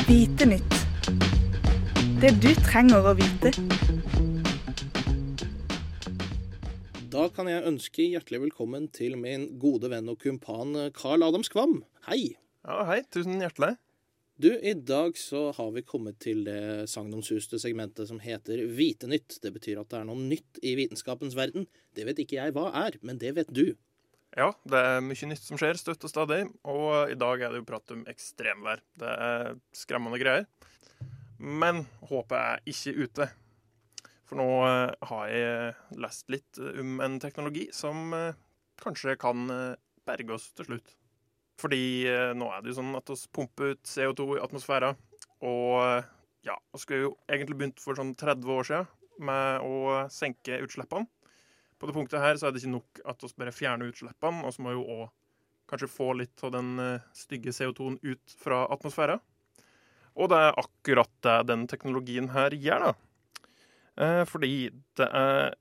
Vite 0.10 0.45
nytt. 0.50 0.76
Det 2.17 2.32
du 2.41 2.48
trenger 2.65 3.06
å 3.06 3.12
vite. 3.13 3.52
Da 7.13 7.28
kan 7.36 7.45
jeg 7.52 7.67
ønske 7.69 8.08
hjertelig 8.08 8.39
velkommen 8.48 8.88
til 8.95 9.19
min 9.22 9.45
gode 9.62 9.91
venn 9.93 10.10
og 10.10 10.17
kumpan 10.24 10.74
Carl 10.98 11.28
Adam 11.28 11.45
Skvam. 11.45 11.84
Hei! 12.08 12.32
Ja, 12.65 12.88
hei. 12.89 13.04
Tusen 13.13 13.38
hjertelig. 13.38 13.76
Du, 14.41 14.50
i 14.50 14.74
dag 14.74 15.13
så 15.22 15.52
har 15.54 15.69
vi 15.78 15.86
kommet 15.86 16.17
til 16.26 16.41
det 16.48 16.89
sagnomsuste 16.89 17.62
segmentet 17.62 18.10
som 18.10 18.17
heter 18.24 18.65
Vitenytt. 18.65 19.38
Det 19.43 19.54
betyr 19.60 19.84
at 19.84 19.93
det 19.93 20.02
er 20.02 20.10
noe 20.10 20.17
nytt 20.17 20.58
i 20.65 20.74
vitenskapens 20.80 21.38
verden. 21.38 21.69
Det 21.93 22.10
vet 22.10 22.26
ikke 22.26 22.41
jeg 22.41 22.58
hva 22.58 22.72
er, 22.88 22.98
men 23.06 23.22
det 23.22 23.36
vet 23.38 23.54
du. 23.54 23.76
Ja, 24.39 24.54
det 24.71 24.80
er 24.80 25.02
mye 25.04 25.28
nytt 25.28 25.43
som 25.43 25.60
skjer 25.60 25.75
støtt 25.75 26.06
og 26.08 26.12
stadig, 26.13 26.43
og 26.63 27.12
i 27.12 27.17
dag 27.19 27.41
er 27.43 27.52
det 27.52 27.60
jo 27.60 27.67
prat 27.67 27.91
om 27.91 28.06
ekstremvær. 28.08 28.80
Det 29.02 29.10
er 29.12 29.58
skremmende 29.75 30.19
greier. 30.21 30.45
Men 31.39 31.82
håpet 32.08 32.38
er 32.38 32.63
ikke 32.71 32.93
ute. 33.04 33.28
For 34.30 34.39
nå 34.39 34.47
eh, 34.63 34.93
har 35.10 35.34
jeg 35.34 35.99
lest 35.99 36.32
litt 36.32 36.62
om 36.62 37.02
en 37.04 37.17
teknologi 37.19 37.65
som 37.75 38.13
eh, 38.15 38.38
kanskje 38.80 39.17
kan 39.19 39.43
eh, 39.52 39.75
berge 40.08 40.38
oss 40.38 40.47
til 40.56 40.69
slutt. 40.69 40.95
Fordi 41.60 41.84
eh, 42.08 42.32
nå 42.38 42.47
er 42.54 42.63
det 42.63 42.71
jo 42.71 42.80
sånn 42.80 42.95
at 42.95 43.12
vi 43.12 43.19
pumper 43.36 43.73
ut 43.73 43.91
CO2 43.91 44.30
i 44.38 44.43
atmosfæren, 44.45 44.99
og 45.43 45.75
eh, 45.84 46.10
ja, 46.47 46.56
vi 46.71 46.84
skulle 46.86 47.10
jo 47.10 47.15
egentlig 47.28 47.60
begynt 47.60 47.84
for 47.84 47.99
sånn 47.99 48.15
30 48.15 48.56
år 48.56 48.71
siden 48.71 48.91
med 49.28 49.67
å 49.67 50.06
senke 50.13 50.62
utslippene. 50.63 51.10
På 51.79 51.87
det 51.87 51.95
punktet 51.95 52.21
her 52.21 52.37
så 52.37 52.47
er 52.47 52.53
det 52.53 52.61
ikke 52.61 52.75
nok 52.75 53.01
at 53.07 53.23
vi 53.23 53.31
bare 53.39 53.55
fjerner 53.55 53.91
utslippene, 53.91 54.43
og 54.43 54.55
så 54.55 54.63
må 54.65 54.75
jo 54.75 54.85
òg 54.97 55.05
kanskje 55.69 55.91
få 55.91 56.11
litt 56.17 56.43
av 56.43 56.53
den 56.55 56.73
eh, 56.81 57.05
stygge 57.15 57.53
CO2-en 57.55 57.99
ut 58.03 58.35
fra 58.41 58.65
atmosfæren. 58.73 59.21
Og 60.19 60.31
det 60.31 60.39
er 60.41 60.59
akkurat 60.59 61.11
det 61.23 61.37
den 61.51 61.67
teknologien 61.71 62.31
her 62.33 62.55
gjør, 62.57 62.89
da. 62.89 62.93
Eh, 63.99 64.23
fordi 64.29 64.53
det 64.99 65.09
er 65.23 65.57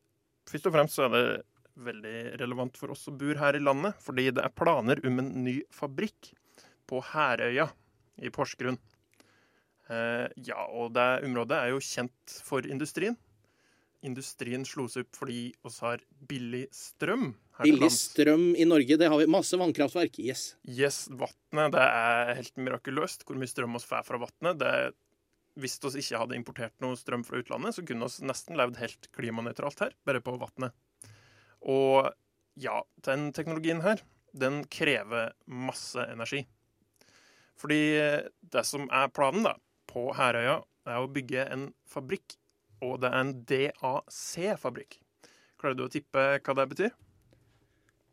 Først 0.48 0.64
og 0.64 0.72
fremst 0.72 0.96
så 0.96 1.02
er 1.04 1.10
det 1.12 1.24
veldig 1.84 2.40
relevant 2.40 2.78
for 2.80 2.94
oss 2.94 3.02
som 3.04 3.18
bor 3.20 3.36
her 3.36 3.58
i 3.58 3.60
landet, 3.60 3.98
fordi 4.00 4.30
det 4.32 4.40
er 4.40 4.54
planer 4.56 5.02
om 5.04 5.18
en 5.20 5.26
ny 5.44 5.58
fabrikk 5.68 6.30
på 6.88 7.02
Herøya 7.10 7.66
i 8.24 8.30
Porsgrunn. 8.32 8.78
Eh, 9.92 10.24
ja, 10.48 10.62
og 10.72 10.94
det 10.96 11.06
området 11.28 11.58
er 11.58 11.74
jo 11.74 11.84
kjent 11.84 12.38
for 12.48 12.64
industrien. 12.64 13.16
Industrien 14.08 14.64
slo 14.66 14.86
seg 14.90 15.04
opp 15.06 15.18
fordi 15.20 15.40
vi 15.52 15.72
har 15.82 16.02
billig 16.30 16.64
strøm 16.74 17.30
Billig 17.58 17.88
strøm 17.90 18.52
i 18.54 18.64
Norge, 18.68 18.96
det 19.00 19.08
har 19.10 19.18
vi. 19.18 19.26
Masse 19.26 19.58
vannkraftverk. 19.58 20.20
Yes. 20.22 20.52
Yes, 20.62 21.08
vannet 21.10 21.72
det 21.74 21.82
er 21.82 22.34
helt 22.38 22.60
mirakuløst 22.62 23.24
hvor 23.26 23.38
mye 23.40 23.50
strøm 23.50 23.74
vi 23.74 23.82
får 23.82 24.04
fra 24.06 24.20
vannet. 24.22 24.58
Det- 24.62 24.94
Hvis 25.58 25.80
vi 25.82 25.98
ikke 25.98 26.18
hadde 26.20 26.36
importert 26.38 26.74
noe 26.80 26.94
strøm 26.94 27.24
fra 27.26 27.40
utlandet, 27.40 27.74
så 27.74 27.82
kunne 27.84 28.06
vi 28.06 28.26
nesten 28.28 28.54
levd 28.56 28.76
helt 28.78 29.08
klimanøytralt 29.10 29.80
her, 29.80 29.90
bare 30.06 30.20
på 30.22 30.36
vannet. 30.38 30.70
Og 31.66 32.12
ja, 32.54 32.76
den 33.02 33.32
teknologien 33.32 33.82
her, 33.82 33.98
den 34.38 34.62
krever 34.70 35.32
masse 35.48 35.98
energi. 35.98 36.44
Fordi 37.58 38.22
det 38.54 38.64
som 38.64 38.86
er 38.94 39.08
planen 39.10 39.42
da, 39.48 39.56
på 39.90 40.12
Herøya, 40.14 40.60
er 40.86 41.02
å 41.02 41.10
bygge 41.10 41.50
en 41.50 41.72
fabrikk, 41.90 42.36
og 42.84 43.00
det 43.02 43.10
er 43.10 43.20
en 43.20 43.34
DAC-fabrikk. 43.48 44.98
Klarer 45.58 45.78
du 45.78 45.84
å 45.86 45.92
tippe 45.92 46.24
hva 46.38 46.54
det 46.58 46.68
betyr? 46.72 46.96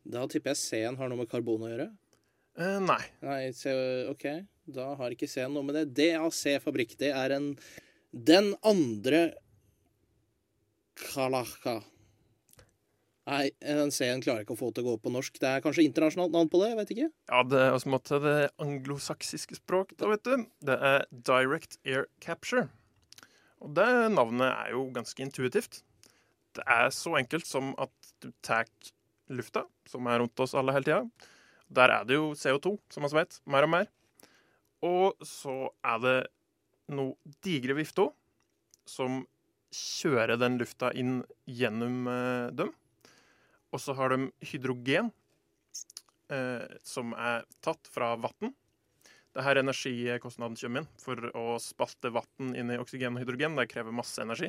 Da 0.06 0.26
tipper 0.30 0.54
jeg 0.54 0.62
C-en 0.62 0.98
har 0.98 1.10
noe 1.10 1.22
med 1.22 1.30
karbon 1.30 1.66
å 1.66 1.70
gjøre. 1.70 1.88
Eh, 2.56 2.78
nei. 2.82 3.02
Nei, 3.26 3.40
OK. 4.10 4.28
Da 4.76 4.92
har 4.98 5.14
ikke 5.14 5.28
C-en 5.30 5.52
noe 5.54 5.66
med 5.66 5.76
det. 5.78 5.88
DAC 5.98 6.56
fabrikk, 6.64 6.96
det 6.98 7.12
er 7.14 7.36
en 7.36 7.52
Den 8.10 8.54
andre 8.64 9.34
Kalaka. 10.96 11.82
Nei, 13.26 13.50
den 13.58 13.90
C-en 13.90 14.22
klarer 14.22 14.40
jeg 14.40 14.46
ikke 14.46 14.54
å 14.54 14.60
få 14.60 14.68
til 14.72 14.84
å 14.84 14.92
gå 14.92 15.00
på 15.02 15.10
norsk. 15.10 15.40
Det 15.42 15.50
er 15.50 15.62
kanskje 15.64 15.84
internasjonalt 15.84 16.32
navn 16.32 16.50
på 16.50 16.60
det? 16.62 16.70
Jeg 16.70 16.78
vet 16.78 16.92
ikke. 16.94 17.08
Ja, 17.32 17.40
det 17.42 17.58
er 17.58 17.74
også 17.74 17.90
måtte 17.90 18.20
det 18.22 18.36
anglosaksiske 18.62 19.58
språk, 19.58 19.96
da, 19.98 20.12
vet 20.12 20.22
du. 20.24 20.46
Det 20.64 20.76
er 20.78 21.08
Direct 21.10 21.80
Air 21.84 22.06
Capture. 22.22 22.68
Og 23.64 23.72
det 23.76 23.88
navnet 24.12 24.48
er 24.50 24.74
jo 24.74 24.86
ganske 24.94 25.22
intuitivt. 25.24 25.80
Det 26.56 26.64
er 26.66 26.90
så 26.94 27.16
enkelt 27.18 27.46
som 27.48 27.72
at 27.80 28.12
du 28.24 28.30
tar 28.44 28.68
lufta, 29.32 29.64
som 29.88 30.06
er 30.08 30.20
rundt 30.22 30.40
oss 30.40 30.54
alle 30.56 30.74
hele 30.76 30.88
tida. 30.88 31.30
Der 31.68 31.92
er 31.92 32.04
det 32.06 32.18
jo 32.18 32.30
CO2, 32.38 32.76
som 32.92 33.06
vi 33.06 33.16
vet, 33.18 33.40
mer 33.44 33.66
og 33.66 33.72
mer. 33.72 33.88
Og 34.86 35.26
så 35.26 35.70
er 35.84 36.02
det 36.04 36.18
noe 36.94 37.16
digre 37.42 37.74
vifter 37.78 38.12
som 38.86 39.24
kjører 39.74 40.38
den 40.38 40.60
lufta 40.60 40.92
inn 40.94 41.20
gjennom 41.50 42.06
eh, 42.10 42.52
dem. 42.54 42.70
Og 43.74 43.82
så 43.82 43.96
har 43.98 44.14
de 44.14 44.28
hydrogen, 44.46 45.10
eh, 46.32 46.64
som 46.86 47.12
er 47.18 47.44
tatt 47.64 47.90
fra 47.92 48.14
vann. 48.20 48.54
Det 49.36 49.42
er 49.42 49.50
her 49.50 49.58
energikostnaden 49.60 50.54
kommer 50.56 50.80
inn. 50.80 50.86
For 50.96 51.26
å 51.36 51.58
spalte 51.60 52.08
vann 52.08 52.54
inn 52.56 52.70
i 52.72 52.78
oksygen 52.80 53.18
og 53.18 53.20
hydrogen, 53.20 53.58
det 53.58 53.66
krever 53.68 53.92
masse 53.92 54.22
energi. 54.24 54.48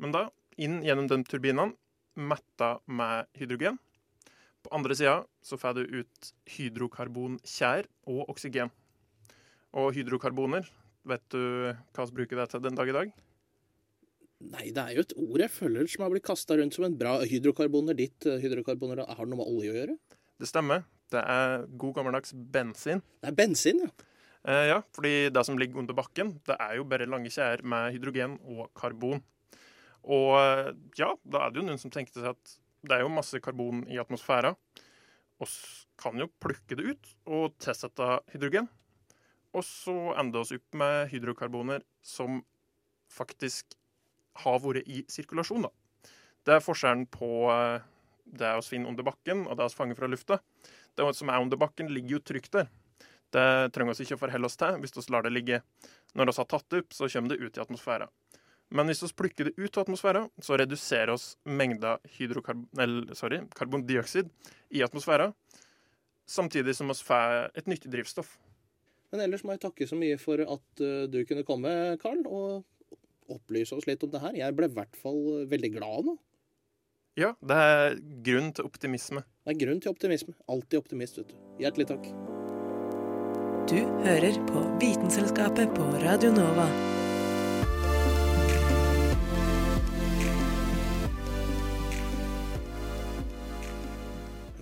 Men 0.00 0.14
da, 0.14 0.22
inn 0.56 0.78
gjennom 0.80 1.10
de 1.10 1.18
turbinene, 1.28 1.74
metta 2.16 2.78
med 2.88 3.28
hydrogen. 3.36 3.76
På 4.64 4.72
andre 4.72 4.96
sida 4.96 5.18
så 5.44 5.58
får 5.60 5.76
du 5.76 5.98
ut 6.00 6.30
hydrokarbonkjær 6.54 7.90
og 8.08 8.22
oksygen. 8.32 8.72
Og 9.76 9.92
hydrokarboner, 9.98 10.64
vet 11.04 11.26
du 11.36 11.42
hva 11.68 12.06
vi 12.08 12.16
bruker 12.22 12.40
det 12.40 12.46
til 12.54 12.64
den 12.64 12.80
dag 12.80 12.88
i 12.88 12.94
dag? 12.96 13.12
Nei, 14.48 14.70
det 14.72 14.80
er 14.80 14.96
jo 14.96 15.04
et 15.04 15.12
ord 15.20 15.44
jeg 15.44 15.52
føler 15.52 15.92
som 15.92 16.06
har 16.06 16.14
blitt 16.14 16.24
kasta 16.24 16.56
rundt 16.56 16.72
som 16.72 16.88
en 16.88 16.96
bra 16.96 17.18
hydrokarboner. 17.28 18.00
Ditt 18.00 18.24
eh, 18.24 18.40
hydrokarboner 18.40 19.04
har 19.04 19.20
det 19.20 19.28
noe 19.34 19.42
med 19.42 19.52
olje 19.52 19.74
å 19.74 19.76
gjøre? 19.76 19.98
Det 20.40 20.48
stemmer. 20.48 20.88
Det 21.10 21.20
er 21.20 21.66
god 21.80 21.96
gammeldags 21.96 22.34
bensin. 22.34 23.02
Det 23.20 23.32
er 23.32 23.36
bensin, 23.38 23.84
ja. 23.84 23.90
Eh, 24.48 24.66
ja, 24.70 24.78
fordi 24.96 25.28
det 25.28 25.42
som 25.44 25.58
ligger 25.60 25.82
under 25.82 25.96
bakken, 25.96 26.38
det 26.48 26.56
er 26.56 26.78
jo 26.78 26.86
bare 26.88 27.08
lange 27.08 27.28
tjærer 27.28 27.60
med 27.66 27.92
hydrogen 27.92 28.38
og 28.48 28.70
karbon. 28.78 29.20
Og 30.08 30.30
eh, 30.40 30.70
ja, 30.96 31.10
da 31.28 31.44
er 31.44 31.52
det 31.52 31.60
jo 31.60 31.66
noen 31.66 31.80
som 31.82 31.92
tenkte 31.92 32.22
seg 32.22 32.32
at 32.32 32.54
det 32.88 32.96
er 32.96 33.04
jo 33.04 33.12
masse 33.12 33.36
karbon 33.44 33.82
i 33.90 34.00
atmosfæra. 34.00 34.54
Og 35.40 35.52
kan 36.00 36.16
jo 36.20 36.30
plukke 36.40 36.76
det 36.76 36.86
ut 36.94 37.12
og 37.28 37.58
tilsette 37.60 38.08
hydrogen. 38.32 38.70
Og 39.56 39.66
så 39.66 40.14
ender 40.20 40.46
vi 40.48 40.60
opp 40.60 40.78
med 40.78 41.10
hydrokarboner 41.12 41.84
som 42.06 42.40
faktisk 43.10 43.76
har 44.40 44.60
vært 44.62 44.88
i 44.88 45.02
sirkulasjon, 45.10 45.66
da. 45.66 45.72
Det 46.46 46.54
er 46.56 46.64
forskjellen 46.64 47.04
på 47.12 47.50
eh, 47.52 47.82
det 48.24 48.52
vi 48.56 48.68
finner 48.70 48.92
under 48.92 49.04
bakken, 49.04 49.44
og 49.46 49.58
det 49.58 49.66
vi 49.68 49.76
fanger 49.76 49.98
fra 49.98 50.08
lufta. 50.08 50.38
Det 50.98 51.06
som 51.16 51.30
er 51.30 51.42
under 51.42 51.60
bakken, 51.60 51.90
ligger 51.92 52.18
jo 52.18 52.22
trygt 52.32 52.52
der. 52.56 52.70
Det 53.30 53.46
trenger 53.74 53.94
vi 53.94 54.04
ikke 54.06 54.18
å 54.18 54.24
forholde 54.24 54.48
oss 54.50 54.58
til 54.58 54.80
hvis 54.82 54.96
vi 54.96 55.04
lar 55.14 55.22
det 55.26 55.32
ligge. 55.32 55.60
Når 56.18 56.30
vi 56.32 56.36
har 56.40 56.48
tatt 56.50 56.66
det 56.72 56.82
opp, 56.82 56.94
så 56.96 57.08
kommer 57.12 57.32
det 57.32 57.44
ut 57.44 57.56
i 57.58 57.62
atmosfæra. 57.62 58.08
Men 58.70 58.86
hvis 58.86 59.02
vi 59.02 59.10
plukker 59.18 59.48
det 59.48 59.56
ut 59.58 59.78
av 59.78 59.84
atmosfæra, 59.84 60.24
så 60.42 60.58
reduserer 60.58 61.10
oss 61.14 61.36
hydrokarb- 61.46 63.14
sorry, 63.18 63.40
karbondioksid 63.58 64.30
i 64.70 64.82
atmosfæra, 64.86 65.32
samtidig 66.26 66.76
som 66.78 66.90
vi 66.90 66.94
får 66.94 67.50
et 67.58 67.66
nyttig 67.66 67.90
drivstoff. 67.90 68.36
Men 69.10 69.24
ellers 69.24 69.42
må 69.42 69.56
jeg 69.56 69.64
takke 69.64 69.88
så 69.90 69.98
mye 69.98 70.18
for 70.22 70.38
at 70.38 70.82
eh, 70.86 71.08
du 71.10 71.24
kunne 71.26 71.42
komme, 71.46 71.70
Carl, 72.02 72.22
og 72.30 73.00
opplyse 73.30 73.74
oss 73.74 73.88
litt 73.88 74.02
om 74.06 74.12
det 74.12 74.22
her. 74.22 74.38
Jeg 74.38 74.54
ble 74.54 74.68
i 74.70 74.74
hvert 74.76 74.98
fall 74.98 75.18
veldig 75.50 75.70
glad 75.74 76.06
nå. 76.06 76.14
Ja, 77.18 77.32
det 77.42 77.56
er 77.58 77.96
grunn 78.22 78.52
til 78.54 78.66
optimisme. 78.68 79.24
Det 79.42 79.50
er 79.56 79.58
grunn 79.58 79.80
til 79.82 79.90
optimisme. 79.90 80.36
Alltid 80.46 80.78
optimist, 80.78 81.16
vet 81.18 81.32
du. 81.32 81.38
Hjertelig 81.58 81.88
takk. 81.90 82.04
Du 83.66 83.80
hører 84.04 84.38
på 84.46 84.62
Vitenselskapet 84.78 85.74
på 85.74 85.88
Radio 86.04 86.30
Nova. 86.36 86.68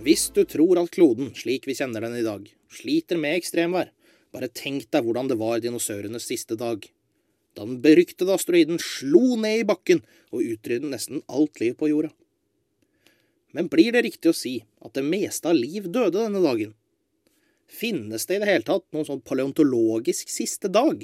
Hvis 0.01 0.31
du 0.33 0.41
tror 0.49 0.81
at 0.81 0.89
kloden, 0.95 1.29
slik 1.37 1.69
vi 1.69 1.77
kjenner 1.77 2.07
den 2.07 2.17
i 2.17 2.25
dag, 2.25 2.47
sliter 2.73 3.21
med 3.21 3.37
ekstremvær, 3.37 3.91
bare 4.33 4.49
tenk 4.49 4.89
deg 4.89 5.05
hvordan 5.05 5.29
det 5.29 5.37
var 5.37 5.61
dinosaurenes 5.61 6.25
siste 6.25 6.57
dag. 6.57 6.81
Da 7.53 7.61
den 7.61 7.77
beryktede 7.83 8.33
asteroiden 8.33 8.81
slo 8.81 9.35
ned 9.37 9.61
i 9.61 9.67
bakken 9.69 10.01
og 10.33 10.41
utryddet 10.41 10.89
nesten 10.89 11.21
alt 11.29 11.61
liv 11.61 11.77
på 11.77 11.91
jorda. 11.93 12.09
Men 13.51 13.67
blir 13.67 13.91
det 13.91 14.03
riktig 14.05 14.29
å 14.29 14.37
si 14.37 14.59
at 14.85 14.93
det 14.93 15.01
meste 15.05 15.49
av 15.49 15.57
liv 15.57 15.87
døde 15.89 16.21
denne 16.21 16.41
dagen? 16.43 16.75
Finnes 17.69 18.25
det 18.29 18.37
i 18.37 18.41
det 18.43 18.49
hele 18.49 18.65
tatt 18.65 18.85
noen 18.93 19.07
sånn 19.07 19.21
paleontologisk 19.25 20.29
siste 20.29 20.69
dag? 20.69 21.01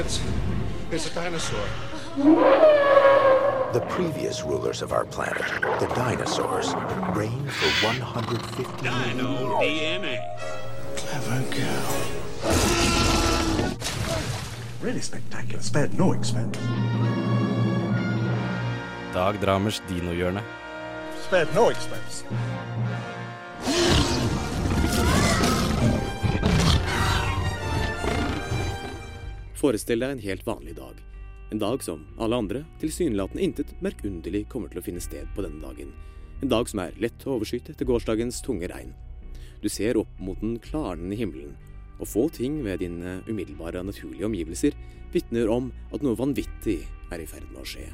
It's, 0.00 0.20
it's 0.92 1.08
a 1.10 1.14
dinosaur. 1.14 1.66
The 3.72 3.80
previous 3.92 4.42
rulers 4.44 4.82
of 4.82 4.92
our 4.92 5.04
planet, 5.04 5.46
the 5.78 5.86
dinosaurs, 5.94 6.72
reigned 7.14 7.52
for 7.52 7.70
150 7.86 8.64
Dino. 8.82 9.60
DNA. 9.60 10.16
Clever 10.96 11.42
girl. 11.52 12.10
Really 14.80 15.00
spectacular. 15.00 15.62
Spared 15.62 15.98
no 15.98 16.12
expense. 16.12 16.58
Dag 19.12 19.40
Dramers 19.40 19.82
dinohjørne. 19.88 20.42
Spared 21.26 21.48
no 21.54 21.68
expense. 21.70 22.24
Forestill 29.60 30.00
deg 30.00 30.14
en 30.14 30.22
helt 30.24 30.46
vanlig 30.46 30.74
dag. 30.78 30.96
En 31.50 31.58
dag 31.60 31.82
som 31.84 32.06
alle 32.18 32.38
andre, 32.40 32.64
tilsynelatende 32.80 33.44
intet 33.44 33.72
merkunderlig 33.84 34.46
kommer 34.48 34.72
til 34.72 34.80
å 34.80 34.86
finne 34.86 35.02
sted 35.04 35.28
på 35.36 35.44
denne 35.44 35.60
dagen. 35.60 35.92
En 36.40 36.52
dag 36.52 36.68
som 36.70 36.80
er 36.80 36.96
lett 37.02 37.26
å 37.26 37.36
overskyte 37.36 37.74
etter 37.74 37.88
gårsdagens 37.88 38.40
tunge 38.46 38.70
regn. 38.70 38.94
Du 39.60 39.68
ser 39.68 40.00
opp 40.00 40.12
mot 40.22 40.40
den 40.40 40.56
klarnende 40.64 41.18
himmelen, 41.20 41.56
og 42.00 42.08
få 42.08 42.28
ting 42.32 42.62
ved 42.64 42.80
dine 42.80 43.18
umiddelbare 43.28 43.84
naturlige 43.84 44.30
omgivelser 44.30 44.78
vitner 45.12 45.52
om 45.52 45.68
at 45.92 46.00
noe 46.06 46.16
vanvittig 46.16 46.80
er 47.12 47.20
i 47.20 47.28
ferd 47.28 47.50
med 47.50 47.60
å 47.60 47.68
skje. 47.68 47.90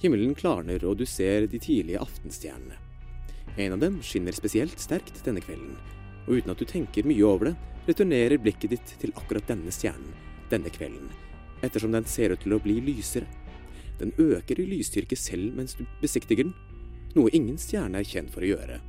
Himmelen 0.00 0.34
klarner, 0.34 0.80
og 0.88 0.96
du 0.96 1.04
ser 1.04 1.44
de 1.50 1.58
tidlige 1.60 2.00
aftenstjernene. 2.00 2.78
En 3.60 3.74
av 3.74 3.82
dem 3.82 3.98
skinner 4.02 4.32
spesielt 4.32 4.80
sterkt 4.80 5.18
denne 5.26 5.42
kvelden, 5.44 5.74
og 6.26 6.38
uten 6.38 6.52
at 6.54 6.60
du 6.60 6.64
tenker 6.68 7.08
mye 7.08 7.26
over 7.26 7.50
det, 7.50 7.56
returnerer 7.90 8.40
blikket 8.40 8.72
ditt 8.72 8.94
til 9.02 9.12
akkurat 9.18 9.48
denne 9.50 9.72
stjernen, 9.74 10.14
denne 10.48 10.72
kvelden, 10.72 11.10
ettersom 11.60 11.92
den 11.92 12.08
ser 12.08 12.32
ut 12.32 12.40
til 12.44 12.56
å 12.56 12.60
bli 12.62 12.78
lysere. 12.84 13.28
Den 14.00 14.14
øker 14.16 14.62
i 14.62 14.68
lysstyrke 14.70 15.18
selv 15.18 15.58
mens 15.58 15.76
du 15.76 15.84
besiktiger 16.00 16.48
den, 16.48 16.56
noe 17.16 17.32
ingen 17.36 17.58
stjerne 17.60 18.00
er 18.00 18.08
kjent 18.08 18.32
for 18.32 18.46
å 18.46 18.52
gjøre. 18.54 18.80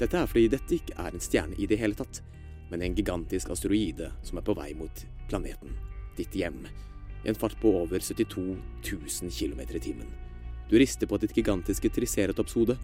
Dette 0.00 0.16
er 0.16 0.30
fordi 0.30 0.48
dette 0.54 0.78
ikke 0.78 0.96
er 1.02 1.12
en 1.12 1.24
stjerne 1.24 1.58
i 1.60 1.68
det 1.68 1.80
hele 1.82 1.98
tatt, 1.98 2.22
men 2.70 2.80
en 2.86 2.96
gigantisk 2.96 3.50
asteroide 3.52 4.12
som 4.24 4.40
er 4.40 4.46
på 4.46 4.56
vei 4.56 4.70
mot 4.78 5.04
planeten, 5.28 5.76
ditt 6.16 6.32
hjem, 6.38 6.62
i 7.20 7.28
en 7.28 7.36
fart 7.36 7.58
på 7.60 7.74
over 7.82 8.00
72 8.00 8.46
000 8.88 9.36
km 9.36 9.66
i 9.68 9.84
timen. 9.90 10.19
Du 10.70 10.78
rister 10.78 11.06
på 11.10 11.18
ditt 11.18 11.34
gigantiske 11.34 11.90
triceratopshode 11.90 12.76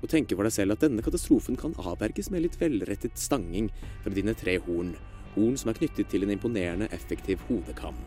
og 0.00 0.08
tenker 0.08 0.36
for 0.36 0.48
deg 0.48 0.54
selv 0.54 0.74
at 0.74 0.84
denne 0.84 1.04
katastrofen 1.04 1.58
kan 1.60 1.74
avverges 1.76 2.30
med 2.32 2.40
litt 2.44 2.56
velrettet 2.60 3.18
stanging 3.20 3.68
fra 4.02 4.12
dine 4.16 4.32
tre 4.36 4.56
horn, 4.64 4.94
horn 5.34 5.58
som 5.60 5.68
er 5.70 5.76
knyttet 5.76 6.08
til 6.08 6.24
en 6.24 6.32
imponerende 6.32 6.88
effektiv 6.96 7.42
hodekam. 7.48 7.98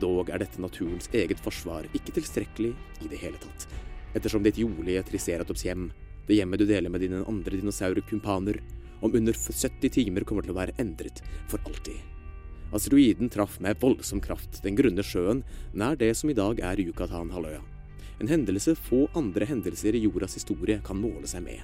Dog 0.00 0.28
er 0.28 0.42
dette 0.42 0.60
naturens 0.60 1.08
eget 1.16 1.40
forsvar 1.40 1.88
ikke 1.96 2.18
tilstrekkelig 2.18 2.74
i 3.00 3.08
det 3.08 3.20
hele 3.22 3.40
tatt, 3.40 3.64
ettersom 4.12 4.44
ditt 4.44 4.60
jordlige 4.60 5.04
triceratopshjem, 5.08 5.86
det 6.28 6.36
hjemmet 6.36 6.60
du 6.60 6.66
deler 6.68 6.92
med 6.92 7.04
dine 7.04 7.22
andre 7.24 7.56
dinosaurkumpaner, 7.56 8.60
om 9.00 9.16
under 9.16 9.36
70 9.36 9.92
timer 9.92 10.24
kommer 10.28 10.44
til 10.44 10.52
å 10.52 10.58
være 10.58 10.76
endret 10.82 11.22
for 11.48 11.64
alltid. 11.68 11.96
Asteroiden 12.76 13.32
traff 13.32 13.56
med 13.62 13.80
voldsom 13.80 14.20
kraft 14.20 14.60
den 14.64 14.76
grunne 14.76 15.04
sjøen 15.06 15.44
nær 15.72 15.96
det 15.96 16.10
som 16.18 16.32
i 16.32 16.36
dag 16.36 16.60
er 16.60 16.82
Yucatan-halvøya. 16.82 17.75
En 18.20 18.30
hendelse 18.30 18.72
få 18.80 19.06
andre 19.18 19.44
hendelser 19.44 19.94
i 19.94 20.04
jordas 20.06 20.38
historie 20.38 20.80
kan 20.84 20.96
måle 20.96 21.28
seg 21.28 21.42
med. 21.44 21.60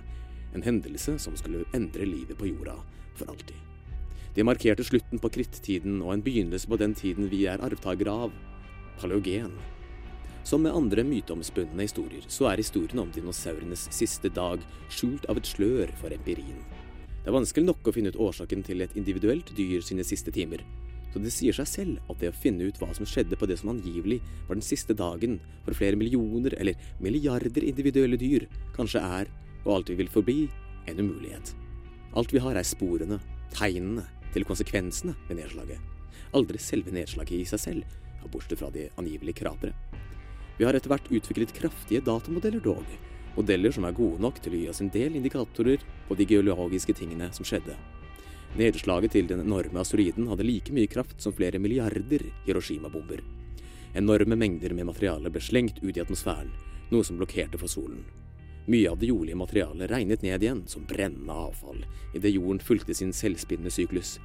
En 0.52 0.64
hendelse 0.64 1.16
som 1.22 1.36
skulle 1.38 1.64
endre 1.72 2.04
livet 2.04 2.36
på 2.36 2.50
jorda 2.50 2.74
for 3.16 3.30
alltid. 3.32 3.56
Det 4.36 4.44
markerte 4.44 4.84
slutten 4.84 5.20
på 5.20 5.30
krittiden 5.32 6.00
og 6.02 6.12
en 6.12 6.24
begynnelse 6.24 6.68
på 6.68 6.76
den 6.80 6.94
tiden 6.96 7.30
vi 7.32 7.46
er 7.48 7.60
arvtakere 7.64 8.12
av, 8.26 8.36
paleogen. 9.00 9.56
Som 10.44 10.64
med 10.66 10.76
andre 10.76 11.04
myteomspunne 11.08 11.84
historier, 11.86 12.24
så 12.28 12.50
er 12.50 12.60
historien 12.60 13.00
om 13.04 13.12
dinosaurenes 13.14 13.86
siste 13.94 14.28
dag 14.28 14.60
skjult 14.90 15.28
av 15.32 15.40
et 15.40 15.48
slør 15.48 15.92
for 16.00 16.12
empirien. 16.12 16.60
Det 17.22 17.30
er 17.30 17.36
vanskelig 17.36 17.68
nok 17.68 17.86
å 17.86 17.94
finne 17.94 18.12
ut 18.12 18.18
årsaken 18.20 18.64
til 18.66 18.82
et 18.82 18.96
individuelt 18.98 19.52
dyr 19.56 19.84
sine 19.86 20.04
siste 20.04 20.34
timer, 20.34 20.64
så 21.12 21.20
det 21.20 21.32
sier 21.34 21.56
seg 21.56 21.68
selv 21.68 22.10
at 22.10 22.20
det 22.22 22.30
å 22.32 22.36
finne 22.36 22.64
ut 22.68 22.78
hva 22.80 22.88
som 22.96 23.08
skjedde 23.08 23.36
på 23.36 23.48
det 23.48 23.58
som 23.60 23.72
angivelig 23.74 24.22
var 24.48 24.56
den 24.56 24.64
siste 24.64 24.96
dagen 24.96 25.38
for 25.66 25.76
flere 25.76 25.98
millioner 26.00 26.56
eller 26.58 26.78
milliarder 27.04 27.66
individuelle 27.68 28.16
dyr, 28.20 28.48
kanskje 28.76 29.04
er, 29.20 29.30
og 29.66 29.76
alltid 29.76 30.00
vil 30.00 30.12
forbli, 30.12 30.40
en 30.88 30.98
umulighet. 30.98 31.52
Alt 32.18 32.32
vi 32.34 32.40
har 32.42 32.56
er 32.58 32.66
sporene, 32.66 33.20
tegnene, 33.54 34.06
til 34.32 34.46
konsekvensene 34.48 35.12
ved 35.28 35.42
nedslaget. 35.42 35.80
Aldri 36.32 36.58
selve 36.60 36.94
nedslaget 36.94 37.36
i 37.36 37.48
seg 37.48 37.60
selv, 37.60 37.98
bortsett 38.32 38.60
fra 38.62 38.70
de 38.72 38.86
angivelige 38.96 39.42
krateret. 39.42 39.76
Vi 40.56 40.64
har 40.64 40.76
etter 40.76 40.92
hvert 40.92 41.10
utviklet 41.12 41.52
kraftige 41.56 42.04
datamodeller 42.04 42.62
dog, 42.64 42.86
modeller 43.36 43.72
som 43.74 43.84
er 43.88 43.96
gode 43.96 44.20
nok 44.22 44.40
til 44.40 44.54
å 44.54 44.60
gi 44.60 44.68
oss 44.72 44.80
en 44.84 44.92
del 44.92 45.16
indikatorer 45.18 45.84
på 46.08 46.16
de 46.16 46.28
geologiske 46.28 46.96
tingene 46.96 47.28
som 47.36 47.48
skjedde. 47.48 47.76
Nedslaget 48.52 49.14
til 49.14 49.28
den 49.30 49.40
enorme 49.40 49.80
asteroiden 49.80 50.26
hadde 50.28 50.44
like 50.44 50.74
mye 50.76 50.88
kraft 50.92 51.22
som 51.24 51.32
flere 51.32 51.56
milliarder 51.58 52.26
Hiroshima-bomber. 52.44 53.22
Enorme 53.96 54.36
mengder 54.36 54.74
med 54.76 54.90
materiale 54.90 55.32
ble 55.32 55.40
slengt 55.40 55.80
ut 55.80 55.96
i 55.96 56.02
atmosfæren, 56.02 56.50
noe 56.92 57.04
som 57.04 57.16
blokkerte 57.16 57.56
for 57.56 57.72
solen. 57.72 58.02
Mye 58.68 58.90
av 58.92 59.00
det 59.00 59.08
jordlige 59.08 59.40
materialet 59.40 59.90
regnet 59.90 60.22
ned 60.22 60.44
igjen 60.44 60.62
som 60.68 60.84
brennende 60.84 61.32
avfall 61.32 61.80
idet 62.12 62.34
jorden 62.34 62.60
fulgte 62.60 62.94
sin 62.94 63.16
selvspinnende 63.16 63.72
syklus. 63.72 64.18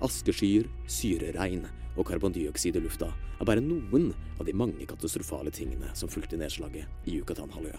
Askeskyer, 0.00 0.64
syreregn 0.88 1.68
og 1.94 2.08
karbondioksid 2.08 2.80
i 2.80 2.82
lufta 2.82 3.12
er 3.36 3.46
bare 3.46 3.62
noen 3.62 4.14
av 4.40 4.48
de 4.48 4.56
mange 4.56 4.88
katastrofale 4.88 5.52
tingene 5.52 5.92
som 5.92 6.08
fulgte 6.08 6.40
nedslaget 6.40 6.88
i 7.04 7.20
Yucatan-halvøya. 7.20 7.78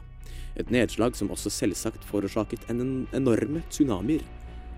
Et 0.55 0.69
nedslag 0.69 1.17
som 1.17 1.33
også 1.33 1.49
selvsagt 1.49 2.05
forårsaket 2.07 2.69
en 2.69 3.07
enorme 3.11 3.65
tsunamier, 3.73 4.21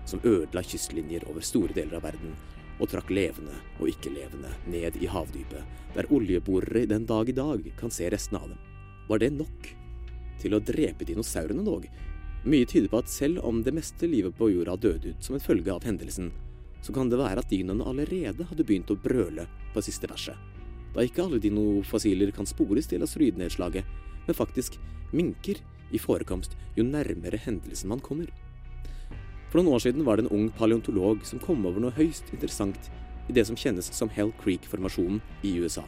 som 0.08 0.22
ødela 0.24 0.62
kystlinjer 0.64 1.26
over 1.28 1.44
store 1.44 1.76
deler 1.76 1.98
av 1.98 2.06
verden, 2.08 2.32
og 2.78 2.90
trakk 2.92 3.10
levende 3.10 3.54
og 3.78 3.90
ikke-levende 3.90 4.52
ned 4.70 4.96
i 5.02 5.10
havdypet, 5.10 5.78
der 5.96 6.08
oljeborere 6.14 6.86
den 6.88 7.06
dag 7.08 7.28
i 7.28 7.36
dag 7.36 7.64
kan 7.78 7.92
se 7.92 8.08
restene 8.10 8.40
av 8.40 8.52
dem. 8.52 8.60
Var 9.08 9.22
det 9.22 9.32
nok 9.34 9.70
til 10.38 10.54
å 10.54 10.62
drepe 10.62 11.06
dinosaurene 11.08 11.64
dog? 11.66 11.88
Mye 12.48 12.68
tyder 12.70 12.90
på 12.92 13.00
at 13.02 13.10
selv 13.10 13.42
om 13.44 13.64
det 13.66 13.74
meste 13.74 14.06
livet 14.06 14.36
på 14.38 14.50
jorda 14.52 14.76
døde 14.78 15.12
ut 15.12 15.24
som 15.24 15.34
en 15.34 15.42
følge 15.42 15.74
av 15.74 15.84
hendelsen, 15.84 16.30
så 16.82 16.94
kan 16.94 17.10
det 17.10 17.18
være 17.18 17.42
at 17.42 17.50
dinoene 17.50 17.86
allerede 17.90 18.46
hadde 18.46 18.64
begynt 18.64 18.92
å 18.94 19.00
brøle 19.02 19.48
på 19.74 19.82
siste 19.82 20.06
verset. 20.10 20.38
Da 20.94 21.02
ikke 21.04 21.24
alle 21.26 21.40
dinofossiler 21.42 22.30
kan 22.34 22.46
spores 22.48 22.88
til 22.88 23.02
asteroidenedslaget, 23.04 23.84
men 24.26 24.36
faktisk 24.36 24.78
minker 25.12 25.58
i 25.90 25.98
forekomst 26.00 26.54
jo 26.76 26.86
nærmere 26.86 27.40
hendelsen 27.42 27.90
man 27.90 28.02
kommer. 28.04 28.30
For 29.48 29.60
noen 29.60 29.72
år 29.72 29.84
siden 29.86 30.04
var 30.04 30.18
det 30.18 30.26
en 30.26 30.34
ung 30.36 30.48
paleontolog 30.52 31.22
som 31.24 31.40
kom 31.40 31.64
over 31.68 31.80
noe 31.80 31.96
høyst 31.96 32.28
interessant 32.34 32.90
i 33.28 33.36
det 33.36 33.46
som 33.48 33.56
kjennes 33.56 33.88
som 33.96 34.10
Hell 34.12 34.32
Creek-formasjonen 34.42 35.22
i 35.46 35.54
USA. 35.62 35.84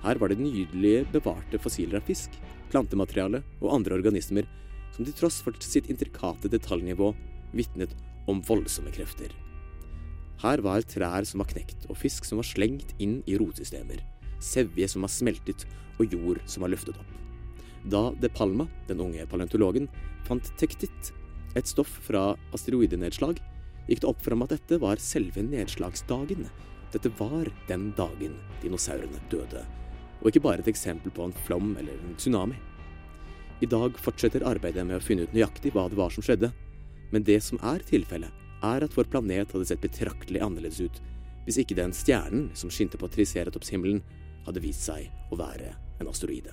Her 0.00 0.16
var 0.20 0.32
det 0.32 0.40
nydelige 0.40 1.04
bevarte 1.12 1.60
fossiler 1.60 2.00
av 2.00 2.08
fisk, 2.08 2.32
plantemateriale 2.72 3.42
og 3.60 3.74
andre 3.74 3.98
organismer 3.98 4.48
som 4.94 5.04
til 5.04 5.16
tross 5.16 5.42
for 5.44 5.56
sitt 5.64 5.90
intrikate 5.92 6.48
detaljnivå 6.52 7.12
vitnet 7.56 7.92
om 8.30 8.40
voldsomme 8.48 8.92
krefter. 8.94 9.32
Her 10.40 10.62
var 10.64 10.84
trær 10.88 11.26
som 11.28 11.42
var 11.42 11.50
knekt, 11.50 11.84
og 11.92 11.98
fisk 12.00 12.24
som 12.24 12.40
var 12.40 12.48
slengt 12.48 12.94
inn 13.02 13.18
i 13.28 13.36
rotsystemer, 13.36 14.00
sevje 14.40 14.88
som 14.88 15.04
var 15.04 15.12
smeltet, 15.12 15.66
og 16.00 16.14
jord 16.14 16.40
som 16.48 16.64
var 16.64 16.72
løftet 16.72 16.96
opp. 16.96 17.16
Da 17.92 18.06
De 18.20 18.28
Palma, 18.32 18.64
den 18.88 19.02
unge 19.04 19.26
paleontologen, 19.28 19.88
fant 20.24 20.48
tektitt, 20.60 21.12
et 21.58 21.66
stoff 21.66 21.90
fra 22.06 22.34
asteroidenedslag, 22.54 23.40
gikk 23.88 24.02
det 24.02 24.08
opp 24.10 24.22
for 24.22 24.34
ham 24.34 24.44
at 24.46 24.54
dette 24.54 24.78
var 24.82 25.02
selve 25.02 25.42
nedslagsdagen. 25.42 26.46
Dette 26.94 27.12
var 27.18 27.50
den 27.68 27.90
dagen 27.98 28.36
dinosaurene 28.62 29.20
døde, 29.32 29.64
og 30.20 30.30
ikke 30.30 30.42
bare 30.46 30.62
et 30.62 30.70
eksempel 30.70 31.14
på 31.14 31.26
en 31.26 31.36
flom 31.46 31.72
eller 31.80 31.94
en 31.98 32.16
tsunami. 32.18 32.58
I 33.60 33.68
dag 33.68 33.98
fortsetter 34.00 34.46
arbeidet 34.46 34.86
med 34.88 34.98
å 34.98 35.04
finne 35.04 35.26
ut 35.26 35.34
nøyaktig 35.36 35.74
hva 35.74 35.88
det 35.90 35.98
var 35.98 36.14
som 36.14 36.24
skjedde, 36.24 36.52
men 37.10 37.26
det 37.26 37.40
som 37.44 37.60
er 37.66 37.82
tilfellet, 37.86 38.32
er 38.60 38.84
at 38.84 38.96
vår 38.96 39.08
planet 39.12 39.52
hadde 39.54 39.66
sett 39.70 39.82
betraktelig 39.82 40.42
annerledes 40.44 40.82
ut 40.84 41.00
hvis 41.46 41.60
ikke 41.62 41.78
den 41.78 41.94
stjernen 41.96 42.50
som 42.54 42.70
skinte 42.70 43.00
på 43.00 43.08
triceratopshimmelen, 43.10 44.02
hadde 44.46 44.62
vist 44.62 44.84
seg 44.86 45.08
å 45.32 45.38
være 45.40 45.72
en 46.00 46.10
asteroide. 46.10 46.52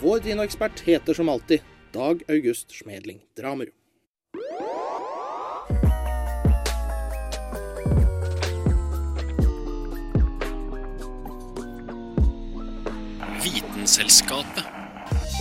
Vår 0.00 0.20
dinoekspert 0.20 0.80
heter 0.80 1.14
som 1.14 1.28
alltid 1.28 1.60
Dag 1.92 2.22
August 2.28 2.70
Smedling 2.70 3.20
Dramerud. 3.36 3.72
Vitenselskapet. 13.44 14.64